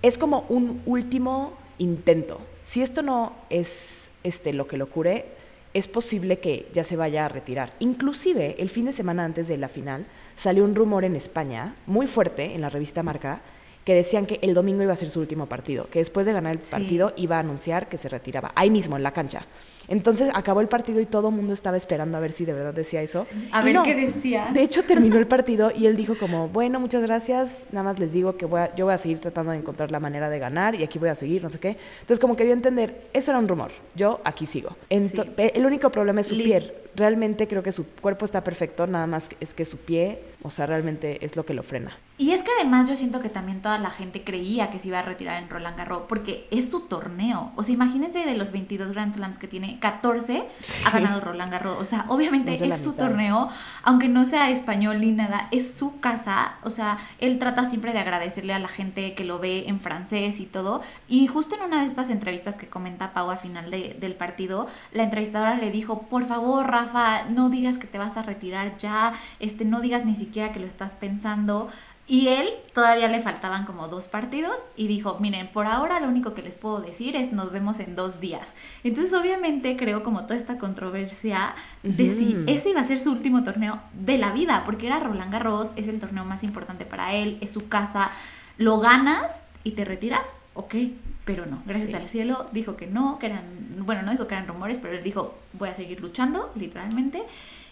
Es 0.01 0.17
como 0.17 0.45
un 0.49 0.81
último 0.85 1.53
intento. 1.77 2.39
Si 2.63 2.81
esto 2.81 3.01
no 3.01 3.33
es 3.49 4.09
este, 4.23 4.53
lo 4.53 4.67
que 4.67 4.77
lo 4.77 4.87
cure, 4.89 5.25
es 5.73 5.87
posible 5.87 6.39
que 6.39 6.67
ya 6.73 6.83
se 6.83 6.95
vaya 6.95 7.25
a 7.25 7.29
retirar. 7.29 7.73
Inclusive, 7.79 8.55
el 8.59 8.69
fin 8.69 8.85
de 8.85 8.93
semana 8.93 9.23
antes 9.23 9.47
de 9.47 9.57
la 9.57 9.69
final, 9.69 10.05
salió 10.35 10.63
un 10.63 10.75
rumor 10.75 11.05
en 11.05 11.15
España, 11.15 11.75
muy 11.85 12.07
fuerte, 12.07 12.53
en 12.55 12.61
la 12.61 12.69
revista 12.69 13.03
Marca, 13.03 13.41
que 13.85 13.95
decían 13.95 14.25
que 14.25 14.39
el 14.41 14.53
domingo 14.53 14.83
iba 14.83 14.93
a 14.93 14.97
ser 14.97 15.09
su 15.09 15.19
último 15.19 15.47
partido, 15.47 15.87
que 15.89 15.99
después 15.99 16.25
de 16.25 16.33
ganar 16.33 16.55
el 16.55 16.61
Sí. 16.61 16.71
partido 16.71 17.13
iba 17.15 17.37
a 17.37 17.39
anunciar 17.39 17.87
que 17.89 17.97
se 17.97 18.09
retiraba, 18.09 18.51
ahí 18.55 18.69
mismo, 18.69 18.95
en 18.97 19.03
la 19.03 19.11
cancha. 19.11 19.45
Entonces 19.91 20.29
acabó 20.33 20.61
el 20.61 20.67
partido 20.67 20.99
y 21.01 21.05
todo 21.05 21.29
el 21.29 21.35
mundo 21.35 21.53
estaba 21.53 21.77
esperando 21.77 22.17
a 22.17 22.21
ver 22.21 22.31
si 22.31 22.45
de 22.45 22.53
verdad 22.53 22.73
decía 22.73 23.01
eso. 23.01 23.27
A 23.51 23.61
Y 23.61 23.65
ver 23.65 23.73
no. 23.75 23.83
qué 23.83 23.93
decía. 23.93 24.49
De 24.53 24.63
hecho, 24.63 24.83
terminó 24.83 25.17
el 25.17 25.27
partido 25.35 25.71
y 25.75 25.85
él 25.85 25.95
dijo 25.97 26.17
como, 26.17 26.47
bueno, 26.47 26.79
muchas 26.79 27.03
gracias, 27.03 27.65
nada 27.71 27.83
más 27.83 27.99
les 27.99 28.13
digo 28.13 28.37
que 28.37 28.45
voy 28.45 28.61
a- 28.61 28.75
yo 28.75 28.85
voy 28.85 28.93
a 28.93 28.97
seguir 28.97 29.19
tratando 29.19 29.51
de 29.51 29.57
encontrar 29.57 29.91
la 29.91 29.99
manera 29.99 30.29
de 30.29 30.39
ganar 30.39 30.75
y 30.75 30.83
aquí 30.83 30.97
voy 30.97 31.09
a 31.09 31.15
seguir, 31.15 31.43
no 31.43 31.49
sé 31.49 31.59
qué. 31.59 31.77
Entonces, 31.99 32.19
como 32.19 32.35
que 32.35 32.43
dio 32.43 32.53
a 32.53 32.55
entender, 32.55 33.09
eso 33.13 33.31
era 33.31 33.39
un 33.39 33.47
rumor, 33.47 33.71
yo 33.95 34.21
aquí 34.23 34.45
sigo. 34.45 34.75
Ento- 34.89 35.25
Sí. 35.25 35.31
El 35.53 35.65
único 35.65 35.89
problema 35.91 36.21
es 36.21 36.27
su 36.27 36.35
Li- 36.35 36.45
pie. 36.45 36.73
Realmente 36.93 37.47
creo 37.47 37.63
que 37.63 37.71
su 37.71 37.85
cuerpo 37.85 38.25
está 38.25 38.43
perfecto, 38.43 38.85
nada 38.85 39.07
más 39.07 39.29
es 39.39 39.53
que 39.53 39.63
su 39.63 39.77
pie, 39.77 40.19
o 40.43 40.49
sea, 40.49 40.65
realmente 40.65 41.23
es 41.25 41.37
lo 41.37 41.45
que 41.45 41.53
lo 41.53 41.63
frena. 41.63 41.97
Y 42.17 42.31
es 42.31 42.43
que 42.43 42.51
además 42.59 42.89
yo 42.89 42.95
siento 42.97 43.21
que 43.21 43.29
también 43.29 43.61
toda 43.61 43.79
la 43.79 43.91
gente 43.91 44.23
creía 44.23 44.69
que 44.69 44.77
se 44.77 44.89
iba 44.89 44.99
a 44.99 45.01
retirar 45.01 45.41
en 45.41 45.49
Roland 45.49 45.77
Garros 45.77 46.03
porque 46.09 46.47
es 46.51 46.69
su 46.69 46.81
torneo. 46.81 47.53
O 47.55 47.63
sea, 47.63 47.73
imagínense 47.73 48.19
de 48.25 48.35
los 48.35 48.51
22 48.51 48.91
Grand 48.91 49.15
Slams 49.15 49.37
que 49.37 49.47
tiene, 49.47 49.79
tiene 49.81 49.95
14, 49.97 50.43
ha 50.85 50.89
ganado 50.91 51.19
Roland 51.21 51.51
Garros. 51.51 51.77
O 51.79 51.83
sea, 51.85 52.05
obviamente 52.07 52.53
es 52.53 52.81
su 52.83 52.91
mitad. 52.91 53.07
torneo, 53.07 53.49
aunque 53.83 54.07
no 54.07 54.25
sea 54.25 54.49
español 54.49 55.01
ni 55.01 55.11
nada, 55.11 55.47
es 55.51 55.73
su 55.73 55.99
casa. 55.99 56.53
O 56.63 56.69
sea, 56.69 56.97
él 57.19 57.39
trata 57.39 57.65
siempre 57.65 57.91
de 57.93 57.99
agradecerle 57.99 58.53
a 58.53 58.59
la 58.59 58.67
gente 58.67 59.13
que 59.15 59.25
lo 59.25 59.39
ve 59.39 59.65
en 59.67 59.79
francés 59.79 60.39
y 60.39 60.45
todo. 60.45 60.81
Y 61.07 61.27
justo 61.27 61.55
en 61.55 61.63
una 61.63 61.81
de 61.81 61.87
estas 61.87 62.09
entrevistas 62.09 62.55
que 62.57 62.67
comenta 62.67 63.13
Pau 63.13 63.29
a 63.31 63.37
final 63.37 63.71
de- 63.71 63.97
del 63.99 64.13
partido, 64.15 64.67
la 64.91 65.03
entrevistadora 65.03 65.55
le 65.57 65.71
dijo, 65.71 66.03
por 66.03 66.25
favor, 66.25 66.67
Rafa, 66.67 67.23
no 67.29 67.49
digas 67.49 67.77
que 67.77 67.87
te 67.87 67.97
vas 67.97 68.15
a 68.17 68.21
retirar 68.23 68.77
ya, 68.77 69.13
este, 69.39 69.65
no 69.65 69.81
digas 69.81 70.05
ni 70.05 70.15
siquiera 70.15 70.51
que 70.51 70.59
lo 70.59 70.67
estás 70.67 70.95
pensando. 70.95 71.69
Y 72.11 72.27
él 72.27 72.49
todavía 72.73 73.07
le 73.07 73.21
faltaban 73.21 73.65
como 73.65 73.87
dos 73.87 74.07
partidos 74.07 74.57
y 74.75 74.87
dijo, 74.87 75.17
miren, 75.21 75.47
por 75.47 75.65
ahora 75.65 76.01
lo 76.01 76.09
único 76.09 76.33
que 76.33 76.41
les 76.41 76.55
puedo 76.55 76.81
decir 76.81 77.15
es 77.15 77.31
nos 77.31 77.53
vemos 77.53 77.79
en 77.79 77.95
dos 77.95 78.19
días. 78.19 78.53
Entonces 78.83 79.13
obviamente 79.13 79.77
creo 79.77 80.03
como 80.03 80.23
toda 80.23 80.35
esta 80.37 80.57
controversia 80.57 81.55
de 81.83 82.09
si 82.09 82.35
ese 82.47 82.71
iba 82.71 82.81
a 82.81 82.83
ser 82.83 82.99
su 82.99 83.11
último 83.13 83.43
torneo 83.43 83.79
de 83.93 84.17
la 84.17 84.33
vida, 84.33 84.63
porque 84.65 84.87
era 84.87 84.99
Roland 84.99 85.31
Garros, 85.31 85.71
es 85.77 85.87
el 85.87 86.01
torneo 86.01 86.25
más 86.25 86.43
importante 86.43 86.83
para 86.83 87.13
él, 87.13 87.37
es 87.39 87.51
su 87.51 87.69
casa, 87.69 88.11
lo 88.57 88.79
ganas 88.79 89.41
y 89.63 89.71
te 89.71 89.85
retiras, 89.85 90.35
ok, 90.53 90.75
pero 91.23 91.45
no, 91.45 91.63
gracias 91.65 91.91
Sí. 91.91 91.95
al 91.95 92.09
cielo 92.09 92.47
dijo 92.51 92.75
que 92.75 92.87
no, 92.87 93.19
que 93.19 93.27
eran, 93.27 93.45
bueno, 93.85 94.01
no 94.01 94.11
dijo 94.11 94.27
que 94.27 94.33
eran 94.35 94.47
rumores, 94.47 94.79
pero 94.81 94.97
él 94.97 95.01
dijo, 95.03 95.35
voy 95.53 95.69
a 95.69 95.75
seguir 95.75 96.01
luchando, 96.01 96.51
literalmente. 96.55 97.23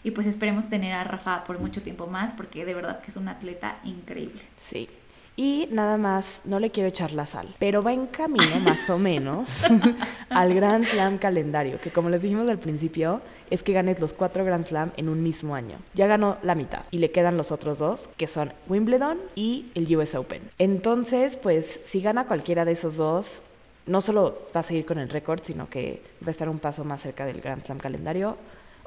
Y 0.04 0.12
pues 0.12 0.28
esperemos 0.28 0.70
tener 0.70 0.94
a 0.94 1.04
Rafa 1.04 1.44
por 1.44 1.60
mucho 1.60 1.82
tiempo 1.82 2.08
más, 2.08 2.34
porque 2.34 2.66
de 2.66 2.74
verdad 2.74 3.02
que 3.02 3.12
es 3.12 3.18
un 3.18 3.28
atleta 3.28 3.80
increíble. 3.84 4.42
Sí. 4.58 4.90
Y 5.36 5.70
nada 5.72 5.98
más, 5.98 6.42
no 6.44 6.60
le 6.60 6.70
quiero 6.70 6.90
echar 6.90 7.14
la 7.14 7.26
sal, 7.26 7.56
pero 7.60 7.82
va 7.82 7.94
en 7.94 8.08
camino 8.08 8.60
más 8.60 8.90
o 8.90 9.00
menos 9.00 9.64
al 10.30 10.54
Grand 10.54 10.84
Slam 10.84 11.18
calendario, 11.18 11.80
que 11.80 11.92
como 11.92 12.10
les 12.10 12.24
dijimos 12.24 12.50
al 12.50 12.60
principio, 12.60 13.22
es 13.50 13.64
que 13.64 13.72
ganes 13.72 14.02
los 14.02 14.12
cuatro 14.12 14.44
Grand 14.44 14.66
Slam 14.66 14.92
en 14.98 15.08
un 15.08 15.24
mismo 15.24 15.56
año. 15.56 15.78
Ya 15.94 16.08
ganó 16.08 16.36
la 16.44 16.56
mitad 16.56 16.82
y 16.92 16.98
le 16.98 17.12
quedan 17.12 17.38
los 17.38 17.54
otros 17.54 17.80
dos, 17.80 18.10
que 18.18 18.28
son 18.28 18.52
Wimbledon 18.68 19.18
y 19.36 19.68
el 19.76 19.96
US 19.96 20.14
Open. 20.16 20.42
Entonces, 20.58 21.38
pues 21.38 21.80
si 21.86 22.02
gana 22.02 22.26
cualquiera 22.28 22.66
de 22.66 22.74
esos 22.74 22.98
dos, 22.98 23.44
no 23.86 24.02
solo 24.02 24.38
va 24.54 24.60
a 24.60 24.64
seguir 24.64 24.86
con 24.86 25.00
el 25.00 25.08
récord, 25.08 25.40
sino 25.44 25.70
que 25.70 26.02
va 26.22 26.28
a 26.28 26.32
estar 26.32 26.50
un 26.50 26.60
paso 26.60 26.84
más 26.84 27.02
cerca 27.02 27.26
del 27.26 27.40
Grand 27.40 27.64
Slam 27.64 27.78
calendario. 27.78 28.36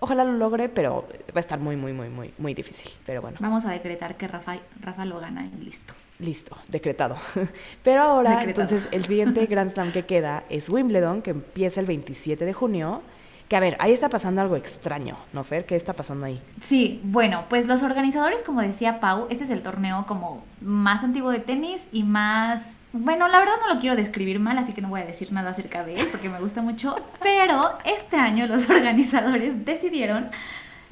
Ojalá 0.04 0.24
lo 0.24 0.32
logre, 0.32 0.68
pero 0.68 1.06
va 1.28 1.36
a 1.36 1.38
estar 1.38 1.60
muy, 1.60 1.76
muy, 1.76 1.92
muy, 1.92 2.08
muy, 2.08 2.34
muy 2.36 2.54
difícil. 2.54 2.90
Pero 3.06 3.22
bueno. 3.22 3.36
Vamos 3.40 3.64
a 3.64 3.70
decretar 3.70 4.16
que 4.16 4.26
Rafa, 4.26 4.56
Rafa 4.80 5.04
lo 5.04 5.20
gana 5.20 5.46
y 5.46 5.64
listo. 5.64 5.94
Listo, 6.18 6.56
decretado. 6.66 7.16
Pero 7.84 8.02
ahora, 8.02 8.38
Decretado. 8.40 8.62
entonces, 8.62 8.88
el 8.90 9.04
siguiente 9.04 9.46
Grand 9.50 9.70
Slam 9.70 9.92
que 9.92 10.04
queda 10.04 10.42
es 10.48 10.68
Wimbledon, 10.68 11.22
que 11.22 11.30
empieza 11.30 11.78
el 11.78 11.86
27 11.86 12.44
de 12.44 12.52
junio. 12.52 13.00
Que 13.48 13.54
a 13.54 13.60
ver, 13.60 13.76
ahí 13.78 13.92
está 13.92 14.08
pasando 14.08 14.40
algo 14.40 14.56
extraño, 14.56 15.16
¿no, 15.32 15.44
Fer? 15.44 15.66
¿Qué 15.66 15.76
está 15.76 15.92
pasando 15.92 16.26
ahí? 16.26 16.42
Sí, 16.62 17.00
bueno, 17.04 17.44
pues 17.48 17.66
los 17.68 17.84
organizadores, 17.84 18.42
como 18.42 18.60
decía 18.60 18.98
Pau, 18.98 19.28
este 19.30 19.44
es 19.44 19.50
el 19.50 19.62
torneo 19.62 20.04
como 20.08 20.42
más 20.60 21.04
antiguo 21.04 21.30
de 21.30 21.38
tenis 21.38 21.86
y 21.92 22.02
más... 22.02 22.60
Bueno, 22.92 23.26
la 23.28 23.38
verdad 23.38 23.54
no 23.60 23.74
lo 23.74 23.80
quiero 23.80 23.96
describir 23.96 24.38
mal, 24.38 24.58
así 24.58 24.72
que 24.72 24.82
no 24.82 24.88
voy 24.88 25.00
a 25.00 25.04
decir 25.04 25.32
nada 25.32 25.50
acerca 25.50 25.84
de 25.84 25.96
él 25.96 26.06
porque 26.10 26.28
me 26.28 26.38
gusta 26.38 26.60
mucho, 26.60 26.96
pero 27.22 27.78
este 27.84 28.16
año 28.16 28.46
los 28.46 28.68
organizadores 28.70 29.64
decidieron 29.64 30.30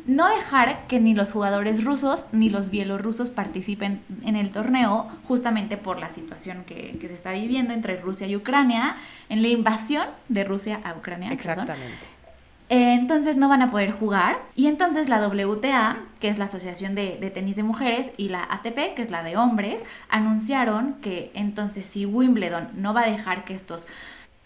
no 0.07 0.29
dejar 0.29 0.87
que 0.87 0.99
ni 0.99 1.15
los 1.15 1.31
jugadores 1.31 1.85
rusos 1.85 2.27
ni 2.33 2.49
los 2.49 2.71
bielorrusos 2.71 3.31
participen 3.31 4.01
en 4.25 4.35
el 4.35 4.51
torneo, 4.51 5.09
justamente 5.25 5.77
por 5.77 5.99
la 5.99 6.09
situación 6.09 6.65
que, 6.65 6.97
que 6.99 7.09
se 7.09 7.15
está 7.15 7.33
viviendo 7.33 7.75
entre 7.75 8.01
Rusia 8.01 8.27
y 8.27 8.35
Ucrania, 8.35 8.97
en 9.29 9.43
la 9.43 9.49
invasión 9.49 10.07
de 10.29 10.45
Rusia 10.45 10.81
a 10.85 10.95
Ucrania. 10.95 11.37
perdón. 11.37 11.69
Eh, 12.71 12.95
Entonces 12.95 13.37
no 13.37 13.49
van 13.49 13.63
a 13.63 13.71
poder 13.71 13.91
jugar. 13.93 14.39
Y 14.55 14.69
entonces 14.69 15.09
la 15.09 15.27
WTA, 15.27 15.99
que 16.21 16.29
es 16.29 16.39
la 16.39 16.45
Asociación 16.45 16.95
de, 16.95 17.19
de 17.21 17.31
Tenis 17.31 17.57
de 17.57 17.65
Mujeres, 17.65 18.13
y 18.17 18.29
la 18.31 18.45
ATP, 18.45 18.95
que 18.95 19.03
es 19.03 19.11
la 19.11 19.23
de 19.25 19.37
hombres, 19.37 19.83
anunciaron 20.09 20.95
que 21.03 21.33
entonces 21.35 21.87
si 21.87 22.07
Wimbledon 22.07 22.69
no 22.75 22.95
va 22.95 23.03
a 23.03 23.11
dejar 23.11 23.45
que 23.45 23.55
estos 23.55 23.89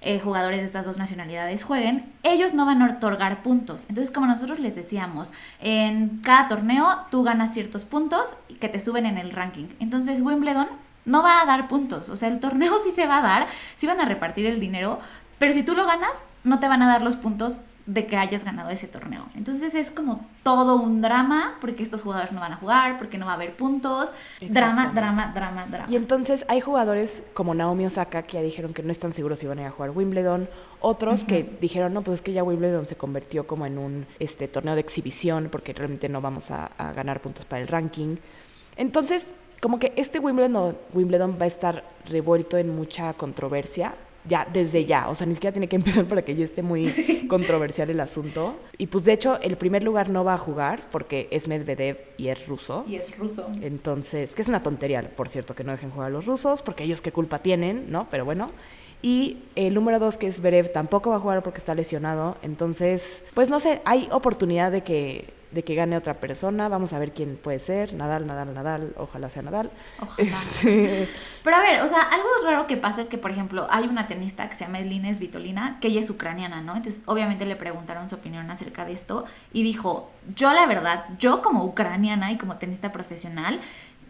eh, 0.00 0.20
jugadores 0.20 0.60
de 0.60 0.66
estas 0.66 0.86
dos 0.86 0.96
nacionalidades 0.96 1.64
jueguen, 1.64 2.12
ellos 2.22 2.54
no 2.54 2.64
van 2.66 2.82
a 2.82 2.92
otorgar 2.94 3.42
puntos. 3.42 3.84
Entonces, 3.88 4.10
como 4.10 4.26
nosotros 4.26 4.58
les 4.58 4.74
decíamos, 4.74 5.32
en 5.60 6.20
cada 6.22 6.48
torneo 6.48 6.86
tú 7.10 7.24
ganas 7.24 7.52
ciertos 7.54 7.84
puntos 7.84 8.36
que 8.60 8.68
te 8.70 8.80
suben 8.80 9.06
en 9.06 9.18
el 9.18 9.32
ranking. 9.32 9.66
Entonces, 9.80 10.20
Wimbledon 10.20 10.68
no 11.04 11.22
va 11.22 11.42
a 11.42 11.46
dar 11.46 11.68
puntos. 11.68 12.08
O 12.08 12.16
sea, 12.16 12.28
el 12.28 12.40
torneo 12.40 12.74
sí 12.84 12.90
se 12.90 13.06
va 13.06 13.18
a 13.18 13.22
dar, 13.22 13.46
sí 13.76 13.86
van 13.86 14.00
a 14.00 14.06
repartir 14.06 14.46
el 14.46 14.60
dinero, 14.60 14.98
pero 15.38 15.52
si 15.52 15.62
tú 15.62 15.74
lo 15.74 15.86
ganas, 15.86 16.12
no 16.42 16.58
te 16.58 16.68
van 16.68 16.82
a 16.82 16.86
dar 16.86 17.02
los 17.02 17.16
puntos 17.16 17.60
de 17.86 18.06
que 18.06 18.16
hayas 18.16 18.44
ganado 18.44 18.70
ese 18.70 18.88
torneo. 18.88 19.26
Entonces 19.34 19.74
es 19.74 19.90
como 19.90 20.24
todo 20.42 20.76
un 20.76 21.02
drama 21.02 21.56
porque 21.60 21.82
estos 21.82 22.00
jugadores 22.02 22.32
no 22.32 22.40
van 22.40 22.52
a 22.52 22.56
jugar, 22.56 22.96
porque 22.96 23.18
no 23.18 23.26
va 23.26 23.32
a 23.32 23.34
haber 23.34 23.56
puntos. 23.56 24.10
Drama, 24.40 24.92
drama, 24.94 25.32
drama, 25.34 25.66
drama. 25.66 25.90
Y 25.90 25.96
entonces 25.96 26.46
hay 26.48 26.60
jugadores 26.60 27.22
como 27.34 27.54
Naomi 27.54 27.84
Osaka 27.86 28.22
que 28.22 28.34
ya 28.34 28.42
dijeron 28.42 28.72
que 28.72 28.82
no 28.82 28.90
están 28.90 29.12
seguros 29.12 29.38
si 29.38 29.46
van 29.46 29.58
a 29.58 29.62
ir 29.62 29.66
a 29.68 29.70
jugar 29.70 29.90
Wimbledon. 29.90 30.48
Otros 30.80 31.24
que 31.24 31.56
dijeron, 31.60 31.94
no, 31.94 32.02
pues 32.02 32.16
es 32.16 32.22
que 32.22 32.32
ya 32.32 32.42
Wimbledon 32.42 32.86
se 32.86 32.96
convirtió 32.96 33.46
como 33.46 33.64
en 33.64 33.78
un 33.78 34.06
este, 34.18 34.48
torneo 34.48 34.74
de 34.74 34.80
exhibición 34.80 35.48
porque 35.50 35.72
realmente 35.72 36.08
no 36.08 36.20
vamos 36.20 36.50
a, 36.50 36.66
a 36.78 36.92
ganar 36.92 37.20
puntos 37.20 37.44
para 37.44 37.62
el 37.62 37.68
ranking. 37.68 38.16
Entonces, 38.76 39.26
como 39.60 39.78
que 39.78 39.94
este 39.96 40.18
Wimbledon, 40.18 40.76
Wimbledon 40.92 41.38
va 41.40 41.44
a 41.44 41.48
estar 41.48 41.84
revuelto 42.06 42.58
en 42.58 42.74
mucha 42.76 43.14
controversia. 43.14 43.94
Ya, 44.26 44.46
desde 44.50 44.84
ya, 44.84 45.08
o 45.08 45.14
sea, 45.14 45.26
ni 45.26 45.34
siquiera 45.34 45.52
tiene 45.52 45.68
que 45.68 45.76
empezar 45.82 46.04
para 46.06 46.22
que 46.22 46.34
ya 46.34 46.44
esté 46.44 46.62
muy 46.62 47.26
controversial 47.28 47.90
el 47.90 48.00
asunto. 48.00 48.56
Y 48.78 48.86
pues 48.86 49.04
de 49.04 49.12
hecho, 49.12 49.40
el 49.40 49.56
primer 49.56 49.82
lugar 49.82 50.10
no 50.10 50.24
va 50.24 50.34
a 50.34 50.38
jugar 50.38 50.88
porque 50.90 51.28
es 51.30 51.48
Medvedev 51.48 51.98
y 52.16 52.28
es 52.28 52.46
ruso. 52.46 52.84
Y 52.88 52.96
es 52.96 53.16
ruso. 53.16 53.50
Entonces, 53.60 54.34
que 54.34 54.42
es 54.42 54.48
una 54.48 54.62
tontería, 54.62 55.02
por 55.14 55.28
cierto, 55.28 55.54
que 55.54 55.64
no 55.64 55.72
dejen 55.72 55.90
jugar 55.90 56.08
a 56.08 56.10
los 56.10 56.26
rusos, 56.26 56.62
porque 56.62 56.84
ellos 56.84 57.00
qué 57.00 57.12
culpa 57.12 57.40
tienen, 57.40 57.90
¿no? 57.90 58.08
Pero 58.10 58.24
bueno. 58.24 58.48
Y 59.04 59.36
el 59.54 59.74
número 59.74 59.98
dos, 59.98 60.16
que 60.16 60.26
es 60.26 60.40
Berev, 60.40 60.72
tampoco 60.72 61.10
va 61.10 61.16
a 61.16 61.18
jugar 61.18 61.42
porque 61.42 61.58
está 61.58 61.74
lesionado. 61.74 62.38
Entonces, 62.40 63.22
pues 63.34 63.50
no 63.50 63.60
sé, 63.60 63.82
hay 63.84 64.08
oportunidad 64.10 64.72
de 64.72 64.82
que, 64.82 65.34
de 65.50 65.62
que 65.62 65.74
gane 65.74 65.94
otra 65.98 66.14
persona. 66.14 66.70
Vamos 66.70 66.94
a 66.94 66.98
ver 66.98 67.12
quién 67.12 67.36
puede 67.36 67.58
ser. 67.58 67.92
Nadal, 67.92 68.26
Nadal, 68.26 68.54
Nadal. 68.54 68.94
Ojalá 68.96 69.28
sea 69.28 69.42
Nadal. 69.42 69.70
Ojalá. 70.00 70.30
Este, 70.30 71.06
Pero 71.42 71.54
a 71.54 71.60
ver, 71.60 71.82
o 71.82 71.88
sea, 71.88 72.00
algo 72.00 72.28
raro 72.44 72.66
que 72.66 72.78
pasa 72.78 73.02
es 73.02 73.08
que, 73.08 73.18
por 73.18 73.30
ejemplo, 73.30 73.66
hay 73.68 73.86
una 73.86 74.06
tenista 74.06 74.48
que 74.48 74.56
se 74.56 74.64
llama 74.64 74.78
Elina 74.78 75.12
Svitolina, 75.12 75.76
que 75.82 75.88
ella 75.88 76.00
es 76.00 76.08
ucraniana, 76.08 76.62
¿no? 76.62 76.74
Entonces, 76.74 77.02
obviamente 77.04 77.44
le 77.44 77.56
preguntaron 77.56 78.08
su 78.08 78.14
opinión 78.14 78.50
acerca 78.50 78.86
de 78.86 78.94
esto 78.94 79.26
y 79.52 79.64
dijo, 79.64 80.10
yo 80.34 80.50
la 80.54 80.64
verdad, 80.64 81.04
yo 81.18 81.42
como 81.42 81.62
ucraniana 81.66 82.32
y 82.32 82.38
como 82.38 82.56
tenista 82.56 82.90
profesional, 82.90 83.60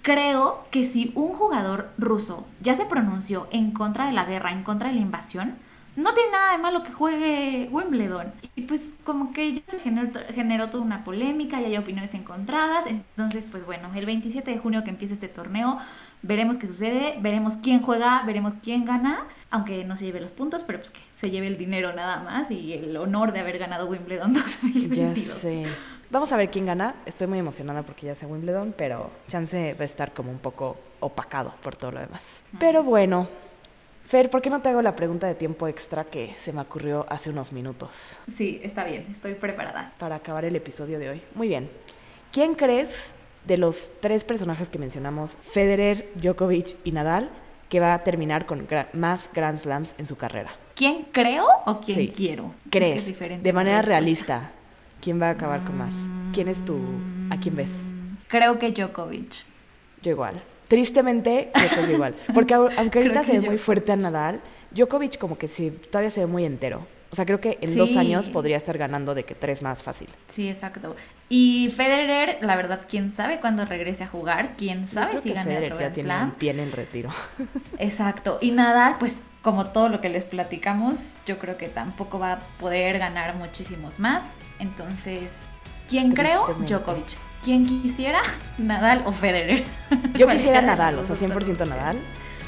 creo 0.04 0.66
que 0.70 0.84
si 0.84 1.12
un 1.14 1.32
jugador 1.32 1.90
ruso 1.96 2.46
ya 2.60 2.76
se 2.76 2.84
pronunció 2.84 3.48
en 3.50 3.70
contra 3.72 4.06
de 4.06 4.12
la 4.12 4.26
guerra, 4.26 4.52
en 4.52 4.62
contra 4.62 4.90
de 4.90 4.96
la 4.96 5.00
invasión, 5.00 5.56
no 5.96 6.12
tiene 6.12 6.32
nada 6.32 6.52
de 6.52 6.58
malo 6.58 6.82
que 6.82 6.92
juegue 6.92 7.68
Wimbledon. 7.72 8.32
Y 8.54 8.62
pues 8.62 8.96
como 9.04 9.32
que 9.32 9.54
ya 9.54 9.62
se 9.66 9.78
generó, 9.78 10.10
generó 10.34 10.68
toda 10.68 10.84
una 10.84 11.04
polémica 11.04 11.58
y 11.60 11.64
hay 11.64 11.76
opiniones 11.78 12.12
encontradas. 12.12 12.84
Entonces, 12.86 13.46
pues 13.50 13.64
bueno, 13.64 13.90
el 13.94 14.04
27 14.04 14.50
de 14.50 14.58
junio 14.58 14.84
que 14.84 14.90
empieza 14.90 15.14
este 15.14 15.28
torneo, 15.28 15.78
veremos 16.20 16.58
qué 16.58 16.66
sucede, 16.66 17.16
veremos 17.22 17.56
quién 17.56 17.80
juega, 17.80 18.24
veremos 18.26 18.54
quién 18.62 18.84
gana, 18.84 19.24
aunque 19.50 19.84
no 19.84 19.96
se 19.96 20.04
lleve 20.04 20.20
los 20.20 20.32
puntos, 20.32 20.64
pero 20.64 20.80
pues 20.80 20.90
que 20.90 21.00
se 21.12 21.30
lleve 21.30 21.46
el 21.46 21.56
dinero 21.56 21.94
nada 21.94 22.22
más 22.22 22.50
y 22.50 22.74
el 22.74 22.94
honor 22.98 23.32
de 23.32 23.40
haber 23.40 23.58
ganado 23.58 23.86
Wimbledon 23.86 24.34
2022. 24.34 24.90
ya 24.96 25.16
sé. 25.16 25.66
Vamos 26.14 26.31
a 26.33 26.37
ver 26.37 26.48
quién 26.48 26.64
gana. 26.64 26.94
Estoy 27.07 27.27
muy 27.27 27.40
emocionada 27.40 27.83
porque 27.83 28.07
ya 28.07 28.14
sé 28.14 28.24
Wimbledon, 28.24 28.72
pero 28.79 29.11
chance 29.27 29.74
va 29.74 29.83
a 29.83 29.85
estar 29.85 30.12
como 30.14 30.31
un 30.31 30.38
poco 30.38 30.77
opacado 31.00 31.53
por 31.61 31.74
todo 31.74 31.90
lo 31.90 31.98
demás. 31.98 32.44
Pero 32.61 32.85
bueno, 32.85 33.27
Fer, 34.05 34.31
¿por 34.31 34.40
qué 34.40 34.48
no 34.48 34.62
te 34.62 34.68
hago 34.68 34.81
la 34.81 34.94
pregunta 34.94 35.27
de 35.27 35.35
tiempo 35.35 35.66
extra 35.66 36.05
que 36.05 36.33
se 36.38 36.53
me 36.53 36.61
ocurrió 36.61 37.05
hace 37.09 37.31
unos 37.31 37.50
minutos 37.50 37.90
Sí, 38.37 38.61
está 38.62 38.85
bien, 38.85 39.09
estoy 39.11 39.35
preparada. 39.35 39.92
para 39.98 40.14
acabar 40.14 40.44
el 40.44 40.55
episodio 40.55 41.00
de 41.00 41.11
hoy? 41.11 41.22
Muy 41.35 41.48
bien. 41.48 41.68
¿Quién 42.31 42.55
crees 42.55 43.12
de 43.44 43.57
los 43.59 43.90
tres 44.00 44.22
personajes 44.22 44.68
que 44.68 44.79
mencionamos, 44.79 45.37
Federer, 45.42 46.09
Djokovic 46.14 46.77
y 46.85 46.92
Nadal, 46.92 47.29
que 47.68 47.81
va 47.81 47.92
a 47.92 48.05
terminar 48.05 48.46
con 48.46 48.68
gra- 48.68 48.87
más 48.92 49.29
Grand 49.35 49.59
Slams 49.59 49.96
en 49.98 50.07
su 50.07 50.14
carrera? 50.14 50.50
¿Quién 50.77 51.07
creo 51.11 51.44
o 51.66 51.81
quién 51.81 51.98
Sí. 51.98 52.12
quiero? 52.14 52.44
Es 52.46 52.62
que 52.70 52.70
¿Crees? 52.79 53.09
es 53.09 53.42
de 53.42 53.53
manera 53.53 53.83
realista. 53.83 54.53
¿Quién 55.04 55.20
va 55.20 55.28
a 55.28 55.30
acabar 55.32 55.62
con 55.64 55.76
más? 55.76 56.06
¿Quién 56.32 56.48
es 56.48 56.64
tu... 56.64 56.78
¿A 57.30 57.36
quién 57.36 57.54
ves? 57.56 57.70
Creo 58.28 58.58
que 58.58 58.70
Djokovic. 58.72 59.32
Yo 60.02 60.10
igual. 60.12 60.42
Tristemente, 60.66 61.50
yo 61.54 61.68
creo 61.68 61.86
que 61.86 61.92
igual. 61.92 62.14
Porque 62.32 62.54
au- 62.54 62.70
aunque 62.78 63.00
ahorita 63.00 63.22
se 63.22 63.32
ve 63.32 63.40
muy 63.40 63.56
yo- 63.56 63.62
fuerte 63.62 63.92
a 63.92 63.96
Nadal, 63.96 64.40
Djokovic 64.70 65.18
como 65.18 65.36
que 65.36 65.46
sí, 65.46 65.70
todavía 65.90 66.10
se 66.10 66.20
ve 66.20 66.26
muy 66.26 66.46
entero. 66.46 66.86
O 67.10 67.16
sea, 67.16 67.26
creo 67.26 67.38
que 67.38 67.58
en 67.60 67.76
dos 67.76 67.96
años 67.98 68.28
podría 68.30 68.56
estar 68.56 68.78
ganando 68.78 69.14
de 69.14 69.24
que 69.24 69.34
tres 69.34 69.60
más 69.60 69.82
fácil. 69.82 70.08
Sí, 70.26 70.48
exacto. 70.48 70.96
Y 71.28 71.70
Federer, 71.76 72.38
la 72.40 72.56
verdad, 72.56 72.80
quién 72.88 73.12
sabe 73.12 73.38
cuándo 73.40 73.64
regrese 73.66 74.04
a 74.04 74.08
jugar, 74.08 74.54
quién 74.56 74.86
Yo 74.86 74.92
sabe 74.94 75.10
creo 75.10 75.22
si 75.22 75.28
que 75.28 75.34
gane 75.34 75.44
Federer 75.50 75.64
otro 75.74 75.76
ya 75.76 75.80
Grand 75.80 75.94
tiene 75.94 76.08
Slam. 76.08 76.24
un 76.30 76.34
pie 76.34 76.50
en 76.50 76.60
el 76.60 76.72
retiro. 76.72 77.10
Exacto. 77.78 78.38
Y 78.40 78.50
Nadal, 78.50 78.96
pues 78.98 79.16
como 79.44 79.66
todo 79.66 79.90
lo 79.90 80.00
que 80.00 80.09
les 80.09 80.24
platicamos, 80.24 81.11
yo 81.26 81.38
creo 81.38 81.59
que 81.59 81.68
tampoco 81.68 82.18
va 82.18 82.33
a 82.33 82.38
poder 82.59 82.98
ganar 82.98 83.37
muchísimos 83.37 84.00
más. 84.00 84.24
Entonces, 84.59 85.33
¿quién 85.87 86.12
creo? 86.12 86.46
Djokovic. 86.66 87.04
¿Quién 87.44 87.66
quisiera? 87.66 88.22
Nadal 88.59 89.02
o 89.04 89.12
Federer. 89.12 89.62
Yo 90.14 90.26
quisiera 90.30 90.62
Nadal, 90.62 90.98
o 90.98 91.04
sea, 91.04 91.14
dos 91.14 91.22
100% 91.22 91.59
los 91.59 91.68
Nadal, 91.68 92.00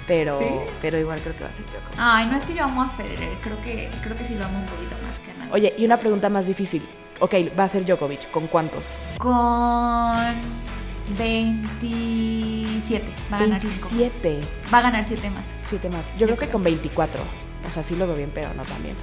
pero, 0.09 0.41
¿Sí? 0.41 0.49
pero 0.81 0.97
igual 0.99 1.21
creo 1.21 1.37
que 1.37 1.45
va 1.45 1.51
a 1.51 1.53
ser 1.53 1.67
Djokovic. 1.67 1.99
Ay, 1.99 2.29
no 2.29 2.37
es 2.39 2.47
que 2.47 2.55
yo 2.55 2.65
amo 2.65 2.83
a 2.83 2.89
Federer, 2.89 3.37
creo 3.43 3.61
que, 3.63 3.91
creo 4.03 4.17
que 4.17 4.25
sí 4.25 4.35
lo 4.35 4.47
amo 4.47 4.59
un 4.59 4.65
poquito 4.65 4.97
más 5.07 5.19
que 5.19 5.31
a 5.33 5.35
Nadal. 5.35 5.53
Oye, 5.53 5.75
y 5.77 5.85
una 5.85 5.99
pregunta 5.99 6.31
más 6.31 6.47
difícil. 6.47 6.83
Ok, 7.21 7.35
va 7.59 7.65
a 7.65 7.69
ser 7.69 7.85
Djokovic, 7.85 8.31
¿con 8.31 8.47
cuántos? 8.47 8.87
Con 9.19 10.66
27. 11.19 13.05
Va 13.33 13.37
a 13.37 13.41
ganar 13.41 13.61
5. 13.63 13.89
27. 13.91 14.41
Va 14.73 14.79
a 14.79 14.83
ganar 14.83 15.05
7 15.05 15.31
más. 15.31 15.45
7 15.69 15.89
más. 15.91 16.13
Yo, 16.13 16.19
Yo 16.21 16.27
creo 16.27 16.37
que 16.37 16.45
creo. 16.47 16.53
con 16.53 16.63
24. 16.65 17.23
O 17.67 17.71
sea, 17.71 17.83
sí 17.83 17.97
lo 17.97 18.07
veo 18.07 18.17
bien, 18.17 18.31
pero 18.35 18.53
no 18.55 18.63
tan 18.65 18.81
bien. 18.83 18.95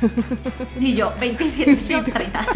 Y 0.78 0.94
yo, 0.94 1.12
27, 1.18 1.76
Sí, 1.76 1.92
yo 1.94 2.04
tú- 2.04 2.10
30. 2.12 2.46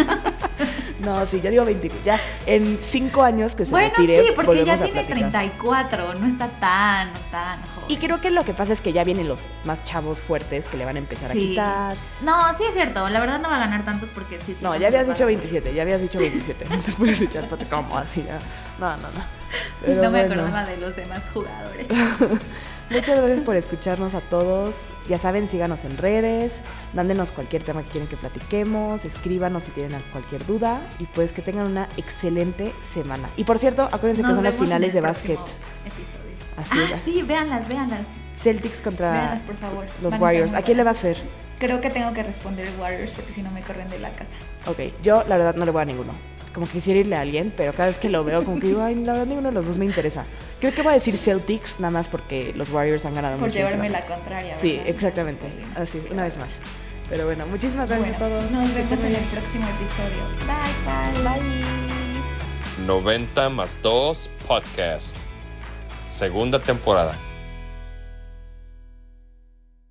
No, 1.01 1.27
sí, 1.27 1.41
yo 1.43 1.51
digo 1.51 1.65
24. 1.65 2.05
Ya 2.05 2.21
en 2.47 2.79
5 2.81 3.23
años 3.23 3.55
que 3.55 3.65
se 3.67 3.71
bueno, 3.71 3.91
retire, 3.97 4.23
sí, 4.23 4.29
porque 4.35 4.65
ya 4.65 4.77
tiene 4.77 5.03
platicar. 5.05 5.31
34, 5.31 6.15
no 6.15 6.27
está 6.27 6.49
tan, 6.61 7.13
tan 7.31 7.61
joven. 7.67 7.74
Y 7.89 7.97
creo 7.99 8.21
que 8.21 8.31
lo 8.31 8.45
que 8.45 8.53
pasa 8.55 8.73
es 8.73 8.81
que 8.81 8.93
ya 8.93 9.05
vienen 9.05 9.29
los 9.29 9.49
más 9.65 9.83
chavos 9.85 10.21
fuertes 10.23 10.67
que 10.69 10.77
le 10.77 10.85
van 10.85 10.97
a 10.97 10.99
empezar 10.99 11.31
a 11.31 11.35
quitar. 11.35 11.97
No, 12.23 12.53
sí 12.55 12.65
es 12.69 12.75
cierto, 12.75 13.09
la 13.09 13.21
verdad 13.21 13.41
no 13.41 13.49
va 13.49 13.57
a 13.57 13.61
ganar 13.61 13.85
tantos 13.85 14.11
porque 14.11 14.39
sí, 14.45 14.57
No, 14.61 14.75
ya 14.77 14.87
habías 14.89 15.07
dicho 15.07 15.19
sí. 15.19 15.25
27, 15.25 15.75
ya 15.75 15.83
habías 15.83 16.01
dicho 16.01 16.19
27. 16.19 16.67
No 16.69 16.79
te 16.81 16.93
puedes 16.99 17.21
echar 17.21 17.49
para 17.49 17.65
como 17.67 17.97
así 17.99 18.23
ya. 18.27 18.39
No, 18.79 18.91
no, 18.97 19.03
no. 19.03 19.25
Pero 19.85 20.03
no 20.03 20.11
me 20.11 20.25
bueno. 20.27 20.43
acordaba 20.43 20.65
de 20.67 20.77
los 20.79 20.97
demás 20.97 21.23
jugadores. 21.33 21.87
Muchas 22.91 23.17
gracias 23.19 23.41
por 23.43 23.57
escucharnos 23.57 24.15
a 24.15 24.21
todos. 24.21 24.75
Ya 25.09 25.19
saben, 25.19 25.49
síganos 25.49 25.85
en 25.85 25.97
redes, 25.97 26.61
mándenos 26.93 27.31
cualquier 27.33 27.63
tema 27.63 27.83
que 27.83 27.89
quieren 27.89 28.09
que 28.09 28.17
platiquemos, 28.17 29.05
escríbanos 29.07 29.65
si 29.65 29.71
tienen 29.71 30.03
cualquier 30.13 30.45
duda 30.45 30.81
y 30.99 31.07
pues 31.07 31.33
que 31.33 31.41
tengan 31.41 31.67
una 31.67 31.89
excelente 31.97 32.75
semana. 32.83 33.31
Y 33.37 33.45
por 33.45 33.59
cierto, 33.59 33.85
acuérdense 33.91 34.23
que 34.23 34.29
son 34.29 34.45
las 34.45 34.57
finales 34.57 34.93
de 34.93 35.01
básquet. 35.01 35.39
episodio. 35.39 36.14
Así 36.57 36.79
ah, 36.79 36.95
es. 36.97 37.03
sí, 37.05 37.23
véanlas, 37.23 37.69
véanlas. 37.69 38.01
Celtics 38.37 38.81
contra 38.81 39.13
Véanlas, 39.13 39.43
por 39.43 39.57
favor. 39.57 39.87
los 40.03 40.13
Van 40.13 40.23
Warriors. 40.23 40.55
¿A 40.55 40.63
quién 40.63 40.77
le 40.77 40.83
vas 40.85 40.97
a 40.97 40.99
hacer? 41.01 41.17
Creo 41.59 41.81
que 41.81 41.91
tengo 41.91 42.13
que 42.13 42.23
responder 42.23 42.69
Warriors 42.81 43.13
porque 43.13 43.33
si 43.33 43.43
no 43.43 43.51
me 43.51 43.61
corren 43.63 43.89
de 43.91 43.99
la 43.99 44.11
casa. 44.11 44.33
Ok, 44.67 44.79
yo 45.03 45.25
la 45.29 45.37
verdad 45.37 45.55
no 45.55 45.65
le 45.65 45.71
voy 45.71 45.83
a 45.83 45.85
ninguno. 45.85 46.13
Como 46.53 46.67
quisiera 46.69 47.01
irle 47.01 47.17
a 47.17 47.21
alguien, 47.21 47.53
pero 47.57 47.73
cada 47.73 47.89
vez 47.89 47.99
que 47.99 48.09
lo 48.09 48.23
veo, 48.23 48.45
como 48.45 48.61
que 48.61 48.69
digo, 48.69 48.83
ay, 48.83 48.95
la 48.97 49.13
verdad 49.13 49.27
ninguno 49.27 49.49
de 49.49 49.55
los 49.55 49.67
dos 49.67 49.77
me 49.77 49.85
interesa. 49.85 50.25
Creo 50.61 50.73
que 50.73 50.83
voy 50.83 50.93
a 50.93 50.95
decir 50.95 51.17
Celtics, 51.17 51.81
nada 51.81 51.91
más 51.91 52.09
porque 52.09 52.53
los 52.55 52.71
Warriors 52.71 53.05
han 53.05 53.15
ganado 53.15 53.37
Por 53.39 53.49
mucho. 53.49 53.59
llevarme 53.59 53.87
últimamente. 53.89 54.09
la 54.09 54.17
contraria. 54.17 54.55
Sí, 54.57 54.73
¿verdad? 54.77 54.89
exactamente. 54.89 55.47
Así, 55.75 56.01
una 56.11 56.23
vez 56.25 56.37
más. 56.39 56.61
Pero 57.09 57.27
bueno, 57.27 57.47
muchísimas 57.47 57.89
gracias 57.89 58.19
Bueno, 58.19 58.37
a 58.37 58.41
todos. 58.41 58.51
nos 58.53 58.75
vemos 58.75 58.93
en 58.93 59.15
el 59.15 59.25
próximo 59.25 59.67
episodio. 59.69 60.25
Bye, 60.47 61.23
bye. 61.33 61.41
Bye. 61.41 62.87
90 62.87 63.49
más 63.51 63.69
2 63.83 64.31
podcast. 64.47 65.24
Segunda 66.25 66.59
temporada. 66.59 67.15